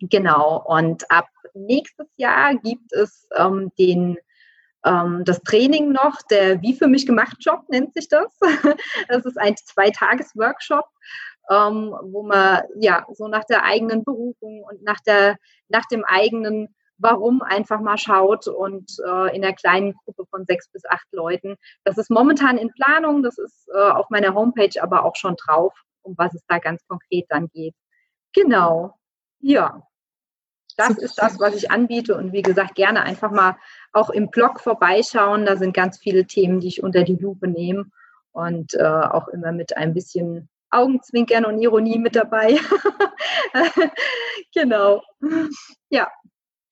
Genau, 0.00 0.64
und 0.66 1.10
ab 1.10 1.28
nächstes 1.52 2.06
Jahr 2.16 2.54
gibt 2.54 2.94
es 2.94 3.28
ähm, 3.36 3.70
den 3.78 4.16
ähm, 4.86 5.24
das 5.26 5.42
Training 5.42 5.92
noch, 5.92 6.22
der 6.30 6.62
Wie 6.62 6.72
für 6.72 6.88
mich 6.88 7.04
gemacht 7.04 7.36
Job 7.40 7.64
nennt 7.68 7.92
sich 7.92 8.08
das. 8.08 8.38
Das 9.08 9.26
ist 9.26 9.38
ein 9.38 9.54
Zweitages-Workshop, 9.54 10.86
ähm, 11.50 11.94
wo 12.04 12.22
man 12.22 12.62
ja 12.80 13.04
so 13.12 13.28
nach 13.28 13.44
der 13.44 13.64
eigenen 13.64 14.02
Berufung 14.02 14.62
und 14.62 14.82
nach, 14.82 15.00
der, 15.00 15.36
nach 15.68 15.84
dem 15.92 16.06
eigenen 16.06 16.74
Warum 16.98 17.42
einfach 17.42 17.80
mal 17.80 17.96
schaut 17.96 18.48
und 18.48 18.90
äh, 19.06 19.36
in 19.36 19.44
einer 19.44 19.54
kleinen 19.54 19.94
Gruppe 19.94 20.24
von 20.30 20.44
sechs 20.46 20.68
bis 20.68 20.84
acht 20.84 21.06
Leuten. 21.12 21.56
Das 21.84 21.96
ist 21.96 22.10
momentan 22.10 22.58
in 22.58 22.72
Planung, 22.72 23.22
das 23.22 23.38
ist 23.38 23.68
äh, 23.72 23.90
auf 23.90 24.10
meiner 24.10 24.34
Homepage 24.34 24.82
aber 24.82 25.04
auch 25.04 25.16
schon 25.16 25.36
drauf, 25.36 25.72
um 26.02 26.14
was 26.18 26.34
es 26.34 26.42
da 26.48 26.58
ganz 26.58 26.84
konkret 26.86 27.26
dann 27.28 27.48
geht. 27.48 27.74
Genau, 28.34 28.94
ja. 29.40 29.82
Das 30.76 30.96
ist 30.96 31.20
das, 31.20 31.40
was 31.40 31.56
ich 31.56 31.72
anbiete 31.72 32.16
und 32.16 32.32
wie 32.32 32.42
gesagt, 32.42 32.76
gerne 32.76 33.02
einfach 33.02 33.32
mal 33.32 33.56
auch 33.92 34.10
im 34.10 34.30
Blog 34.30 34.60
vorbeischauen. 34.60 35.44
Da 35.44 35.56
sind 35.56 35.74
ganz 35.74 35.98
viele 35.98 36.24
Themen, 36.24 36.60
die 36.60 36.68
ich 36.68 36.84
unter 36.84 37.02
die 37.02 37.16
Lupe 37.16 37.48
nehme 37.48 37.86
und 38.30 38.74
äh, 38.74 38.84
auch 38.84 39.26
immer 39.26 39.50
mit 39.50 39.76
ein 39.76 39.92
bisschen 39.92 40.48
Augenzwinkern 40.70 41.44
und 41.44 41.60
Ironie 41.60 41.98
mit 41.98 42.14
dabei. 42.14 42.60
genau. 44.54 45.02
Ja. 45.90 46.08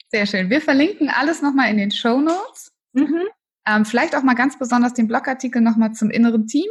Sehr 0.09 0.27
schön. 0.27 0.51
Wir 0.51 0.61
verlinken 0.61 1.09
alles 1.09 1.43
nochmal 1.43 1.71
in 1.71 1.79
den 1.79 1.91
Show 1.91 2.21
Notes. 2.21 2.73
Mhm. 2.93 3.23
Ähm, 3.67 3.85
vielleicht 3.85 4.15
auch 4.15 4.23
mal 4.23 4.35
ganz 4.35 4.59
besonders 4.59 4.95
den 4.95 5.09
Blogartikel 5.09 5.61
nochmal 5.61 5.93
zum 5.93 6.11
inneren 6.11 6.47
Team. 6.47 6.69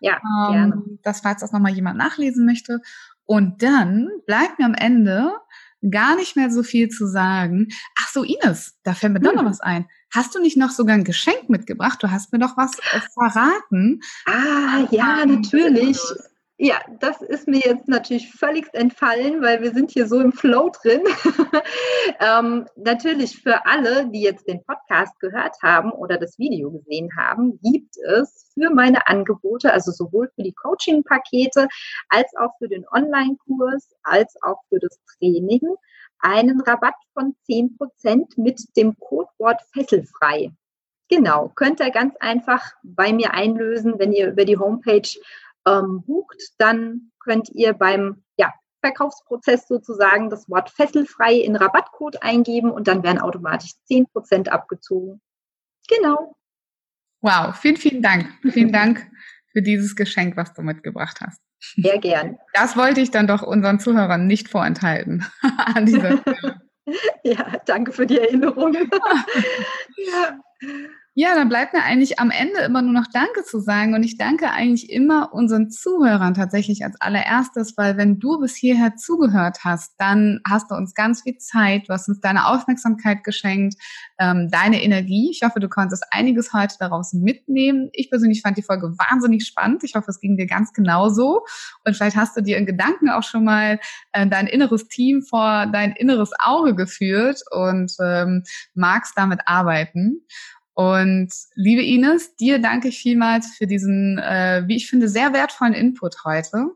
Ja, 0.00 0.20
ähm, 0.48 0.52
gerne. 0.52 0.82
Das, 1.02 1.20
falls 1.20 1.40
das 1.40 1.52
nochmal 1.52 1.72
jemand 1.72 1.96
nachlesen 1.96 2.44
möchte. 2.44 2.80
Und 3.24 3.62
dann 3.62 4.08
bleibt 4.26 4.58
mir 4.58 4.66
am 4.66 4.74
Ende 4.74 5.32
gar 5.90 6.16
nicht 6.16 6.36
mehr 6.36 6.50
so 6.50 6.62
viel 6.62 6.88
zu 6.88 7.06
sagen. 7.06 7.68
Ach 8.00 8.08
so, 8.08 8.24
Ines, 8.24 8.78
da 8.82 8.94
fällt 8.94 9.12
mir 9.12 9.20
doch 9.20 9.34
noch 9.34 9.42
hm. 9.42 9.48
was 9.48 9.60
ein. 9.60 9.86
Hast 10.12 10.34
du 10.34 10.40
nicht 10.40 10.56
noch 10.56 10.70
sogar 10.70 10.96
ein 10.96 11.04
Geschenk 11.04 11.48
mitgebracht? 11.48 12.02
Du 12.02 12.10
hast 12.10 12.32
mir 12.32 12.38
doch 12.38 12.56
was 12.56 12.78
äh, 12.78 13.00
verraten. 13.14 14.00
Ah, 14.26 14.86
ja, 14.90 15.24
natürlich. 15.24 15.98
Ja, 16.60 16.80
das 16.98 17.22
ist 17.22 17.46
mir 17.46 17.60
jetzt 17.60 17.86
natürlich 17.86 18.32
völlig 18.32 18.66
entfallen, 18.74 19.40
weil 19.42 19.62
wir 19.62 19.70
sind 19.70 19.92
hier 19.92 20.08
so 20.08 20.20
im 20.20 20.32
Flow 20.32 20.72
drin. 20.82 21.02
ähm, 22.20 22.66
natürlich 22.74 23.40
für 23.40 23.64
alle, 23.64 24.08
die 24.10 24.22
jetzt 24.22 24.48
den 24.48 24.64
Podcast 24.64 25.20
gehört 25.20 25.54
haben 25.62 25.92
oder 25.92 26.18
das 26.18 26.36
Video 26.36 26.72
gesehen 26.72 27.10
haben, 27.16 27.60
gibt 27.62 27.96
es 27.98 28.50
für 28.54 28.70
meine 28.70 29.06
Angebote, 29.06 29.72
also 29.72 29.92
sowohl 29.92 30.32
für 30.34 30.42
die 30.42 30.52
Coaching-Pakete 30.52 31.68
als 32.08 32.34
auch 32.36 32.50
für 32.58 32.66
den 32.66 32.84
Online-Kurs, 32.90 33.94
als 34.02 34.34
auch 34.42 34.60
für 34.68 34.80
das 34.80 34.98
Training, 35.16 35.60
einen 36.18 36.60
Rabatt 36.62 36.96
von 37.14 37.36
10% 37.48 38.32
mit 38.36 38.60
dem 38.76 38.96
Codewort 38.98 39.60
Fesselfrei. 39.72 40.50
Genau, 41.08 41.50
könnt 41.54 41.80
ihr 41.80 41.90
ganz 41.90 42.16
einfach 42.20 42.72
bei 42.82 43.12
mir 43.12 43.32
einlösen, 43.32 43.98
wenn 43.98 44.12
ihr 44.12 44.28
über 44.28 44.44
die 44.44 44.58
Homepage 44.58 45.08
ähm, 45.68 46.02
bucht, 46.06 46.40
dann 46.58 47.12
könnt 47.20 47.50
ihr 47.50 47.72
beim 47.74 48.22
ja, 48.36 48.52
Verkaufsprozess 48.80 49.68
sozusagen 49.68 50.30
das 50.30 50.48
Wort 50.48 50.70
fesselfrei 50.70 51.34
in 51.34 51.56
Rabattcode 51.56 52.22
eingeben 52.22 52.70
und 52.70 52.88
dann 52.88 53.02
werden 53.02 53.18
automatisch 53.18 53.72
10% 53.90 54.48
abgezogen. 54.48 55.20
Genau. 55.88 56.36
Wow, 57.20 57.56
vielen, 57.56 57.76
vielen 57.76 58.02
Dank. 58.02 58.28
Vielen 58.50 58.72
Dank 58.72 59.06
für 59.52 59.62
dieses 59.62 59.96
Geschenk, 59.96 60.36
was 60.36 60.52
du 60.54 60.62
mitgebracht 60.62 61.20
hast. 61.20 61.40
Sehr 61.76 61.98
gern. 61.98 62.38
Das 62.52 62.76
wollte 62.76 63.00
ich 63.00 63.10
dann 63.10 63.26
doch 63.26 63.42
unseren 63.42 63.80
Zuhörern 63.80 64.26
nicht 64.26 64.48
vorenthalten 64.48 65.26
an 65.74 65.86
dieser 65.86 66.18
Stelle. 66.18 66.60
ja, 67.24 67.56
danke 67.66 67.92
für 67.92 68.06
die 68.06 68.18
Erinnerung. 68.18 68.74
ja. 69.96 70.38
Ja, 71.20 71.34
dann 71.34 71.48
bleibt 71.48 71.72
mir 71.72 71.82
eigentlich 71.82 72.20
am 72.20 72.30
Ende 72.30 72.60
immer 72.60 72.80
nur 72.80 72.92
noch 72.92 73.08
Danke 73.12 73.42
zu 73.42 73.58
sagen. 73.58 73.92
Und 73.92 74.04
ich 74.04 74.18
danke 74.18 74.52
eigentlich 74.52 74.88
immer 74.88 75.34
unseren 75.34 75.68
Zuhörern 75.68 76.32
tatsächlich 76.32 76.84
als 76.84 76.94
allererstes, 77.00 77.76
weil 77.76 77.96
wenn 77.96 78.20
du 78.20 78.38
bis 78.38 78.54
hierher 78.54 78.94
zugehört 78.94 79.64
hast, 79.64 79.94
dann 79.98 80.38
hast 80.48 80.70
du 80.70 80.76
uns 80.76 80.94
ganz 80.94 81.22
viel 81.22 81.36
Zeit, 81.38 81.88
du 81.88 81.92
hast 81.92 82.08
uns 82.08 82.20
deine 82.20 82.46
Aufmerksamkeit 82.46 83.24
geschenkt, 83.24 83.74
ähm, 84.20 84.48
deine 84.48 84.80
Energie. 84.80 85.30
Ich 85.32 85.42
hoffe, 85.42 85.58
du 85.58 85.68
konntest 85.68 86.04
einiges 86.12 86.52
heute 86.52 86.76
daraus 86.78 87.12
mitnehmen. 87.12 87.88
Ich 87.94 88.10
persönlich 88.10 88.40
fand 88.40 88.56
die 88.56 88.62
Folge 88.62 88.86
wahnsinnig 88.96 89.44
spannend. 89.44 89.82
Ich 89.82 89.96
hoffe, 89.96 90.12
es 90.12 90.20
ging 90.20 90.36
dir 90.36 90.46
ganz 90.46 90.72
genauso. 90.72 91.44
Und 91.84 91.96
vielleicht 91.96 92.14
hast 92.14 92.36
du 92.36 92.42
dir 92.42 92.58
in 92.58 92.64
Gedanken 92.64 93.10
auch 93.10 93.24
schon 93.24 93.42
mal 93.42 93.80
äh, 94.12 94.24
dein 94.28 94.46
inneres 94.46 94.86
Team 94.86 95.22
vor 95.22 95.66
dein 95.66 95.90
inneres 95.96 96.30
Auge 96.38 96.76
geführt 96.76 97.40
und 97.50 97.92
ähm, 98.00 98.44
magst 98.74 99.14
damit 99.16 99.40
arbeiten. 99.46 100.24
Und 100.78 101.30
liebe 101.56 101.82
Ines, 101.82 102.36
dir 102.36 102.60
danke 102.60 102.86
ich 102.86 103.00
vielmals 103.00 103.48
für 103.56 103.66
diesen, 103.66 104.16
äh, 104.18 104.62
wie 104.68 104.76
ich 104.76 104.88
finde, 104.88 105.08
sehr 105.08 105.32
wertvollen 105.32 105.74
Input 105.74 106.24
heute. 106.24 106.68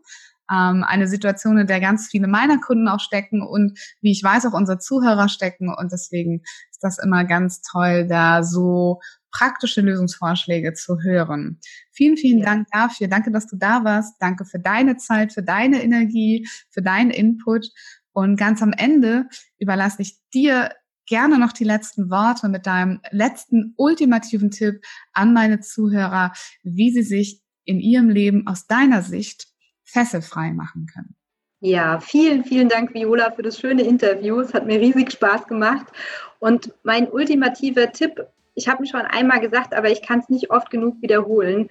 Ähm, 0.50 0.82
eine 0.82 1.06
Situation, 1.06 1.56
in 1.56 1.68
der 1.68 1.78
ganz 1.78 2.08
viele 2.08 2.26
meiner 2.26 2.58
Kunden 2.58 2.88
auch 2.88 2.98
stecken 2.98 3.42
und 3.42 3.78
wie 4.00 4.10
ich 4.10 4.20
weiß, 4.24 4.46
auch 4.46 4.54
unsere 4.54 4.80
Zuhörer 4.80 5.28
stecken. 5.28 5.72
Und 5.72 5.92
deswegen 5.92 6.42
ist 6.72 6.82
das 6.82 6.98
immer 6.98 7.24
ganz 7.24 7.62
toll, 7.62 8.08
da 8.08 8.42
so 8.42 8.98
praktische 9.30 9.82
Lösungsvorschläge 9.82 10.72
zu 10.72 10.98
hören. 11.00 11.60
Vielen, 11.92 12.16
vielen 12.16 12.40
ja. 12.40 12.46
Dank 12.46 12.66
dafür. 12.72 13.06
Danke, 13.06 13.30
dass 13.30 13.46
du 13.46 13.54
da 13.56 13.84
warst. 13.84 14.16
Danke 14.18 14.44
für 14.44 14.58
deine 14.58 14.96
Zeit, 14.96 15.32
für 15.32 15.44
deine 15.44 15.80
Energie, 15.80 16.48
für 16.70 16.82
deinen 16.82 17.12
Input. 17.12 17.68
Und 18.10 18.36
ganz 18.36 18.62
am 18.62 18.72
Ende 18.72 19.26
überlasse 19.60 20.02
ich 20.02 20.18
dir 20.34 20.72
gerne 21.06 21.38
noch 21.38 21.52
die 21.52 21.64
letzten 21.64 22.10
Worte 22.10 22.48
mit 22.48 22.66
deinem 22.66 23.00
letzten 23.10 23.74
ultimativen 23.76 24.50
Tipp 24.50 24.82
an 25.12 25.32
meine 25.32 25.60
Zuhörer, 25.60 26.32
wie 26.62 26.90
sie 26.90 27.02
sich 27.02 27.40
in 27.64 27.80
ihrem 27.80 28.08
Leben 28.08 28.46
aus 28.46 28.66
deiner 28.66 29.02
Sicht 29.02 29.46
fesselfrei 29.84 30.52
machen 30.52 30.86
können. 30.92 31.16
Ja, 31.60 32.00
vielen, 32.00 32.44
vielen 32.44 32.68
Dank, 32.68 32.92
Viola, 32.92 33.30
für 33.30 33.42
das 33.42 33.60
schöne 33.60 33.82
Interview. 33.82 34.40
Es 34.40 34.52
hat 34.52 34.66
mir 34.66 34.80
riesig 34.80 35.12
Spaß 35.12 35.46
gemacht. 35.46 35.86
Und 36.40 36.72
mein 36.82 37.08
ultimativer 37.08 37.92
Tipp, 37.92 38.26
ich 38.54 38.66
habe 38.68 38.82
ihn 38.82 38.88
schon 38.88 39.02
einmal 39.02 39.38
gesagt, 39.38 39.72
aber 39.72 39.88
ich 39.88 40.02
kann 40.02 40.18
es 40.18 40.28
nicht 40.28 40.50
oft 40.50 40.70
genug 40.70 41.00
wiederholen. 41.00 41.68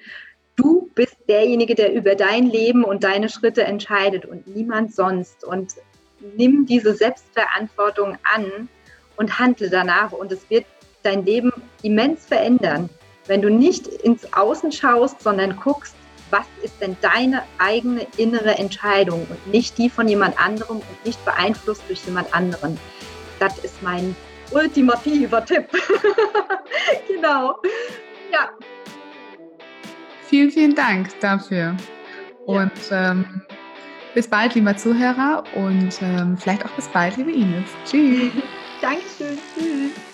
Du 0.56 0.90
bist 0.96 1.18
derjenige, 1.28 1.76
der 1.76 1.94
über 1.94 2.16
dein 2.16 2.46
Leben 2.46 2.86
und 2.86 3.04
deine 3.04 3.28
Schritte 3.28 3.64
entscheidet 3.64 4.26
und 4.26 4.48
niemand 4.48 4.96
sonst. 4.96 5.44
Und 5.44 5.74
nimm 6.38 6.66
diese 6.66 6.94
Selbstverantwortung 6.94 8.18
an 8.24 8.70
und 9.22 9.38
handle 9.38 9.70
danach. 9.70 10.12
Und 10.12 10.32
es 10.32 10.50
wird 10.50 10.66
dein 11.04 11.24
Leben 11.26 11.54
immens 11.84 12.26
verändern, 12.26 12.90
wenn 13.28 13.42
du 13.42 13.50
nicht 13.50 13.88
ins 13.88 14.34
Außen 14.34 14.72
schaust, 14.72 15.22
sondern 15.22 15.56
guckst, 15.58 15.96
was 16.32 16.46
ist 16.64 16.82
denn 16.82 16.98
deine 17.02 17.44
eigene 17.60 18.08
innere 18.18 18.58
Entscheidung 18.58 19.28
und 19.30 19.48
nicht 19.48 19.78
die 19.78 19.90
von 19.90 20.08
jemand 20.08 20.42
anderem 20.44 20.78
und 20.78 21.06
nicht 21.06 21.24
beeinflusst 21.24 21.84
durch 21.88 22.04
jemand 22.06 22.34
anderen. 22.34 22.80
Das 23.40 23.60
ist 23.60 23.82
mein 23.84 24.16
ultimativer 24.52 25.46
Tipp. 25.46 25.68
genau. 27.08 27.62
Ja. 28.32 28.50
Vielen, 30.28 30.52
vielen 30.52 30.76
Dank 30.76 31.10
dafür. 31.20 31.76
Und 32.46 32.72
ähm, 32.92 33.42
bis 34.16 34.28
bald, 34.28 34.56
lieber 34.56 34.76
Zuhörer, 34.76 35.44
und 35.56 36.02
ähm, 36.02 36.38
vielleicht 36.38 36.66
auch 36.66 36.72
bis 36.72 36.88
bald, 36.88 37.18
liebe 37.18 37.32
Ines. 37.32 37.70
Tschüss. 37.86 38.32
Dankeschön. 38.82 39.38
Tschüss. 39.54 40.11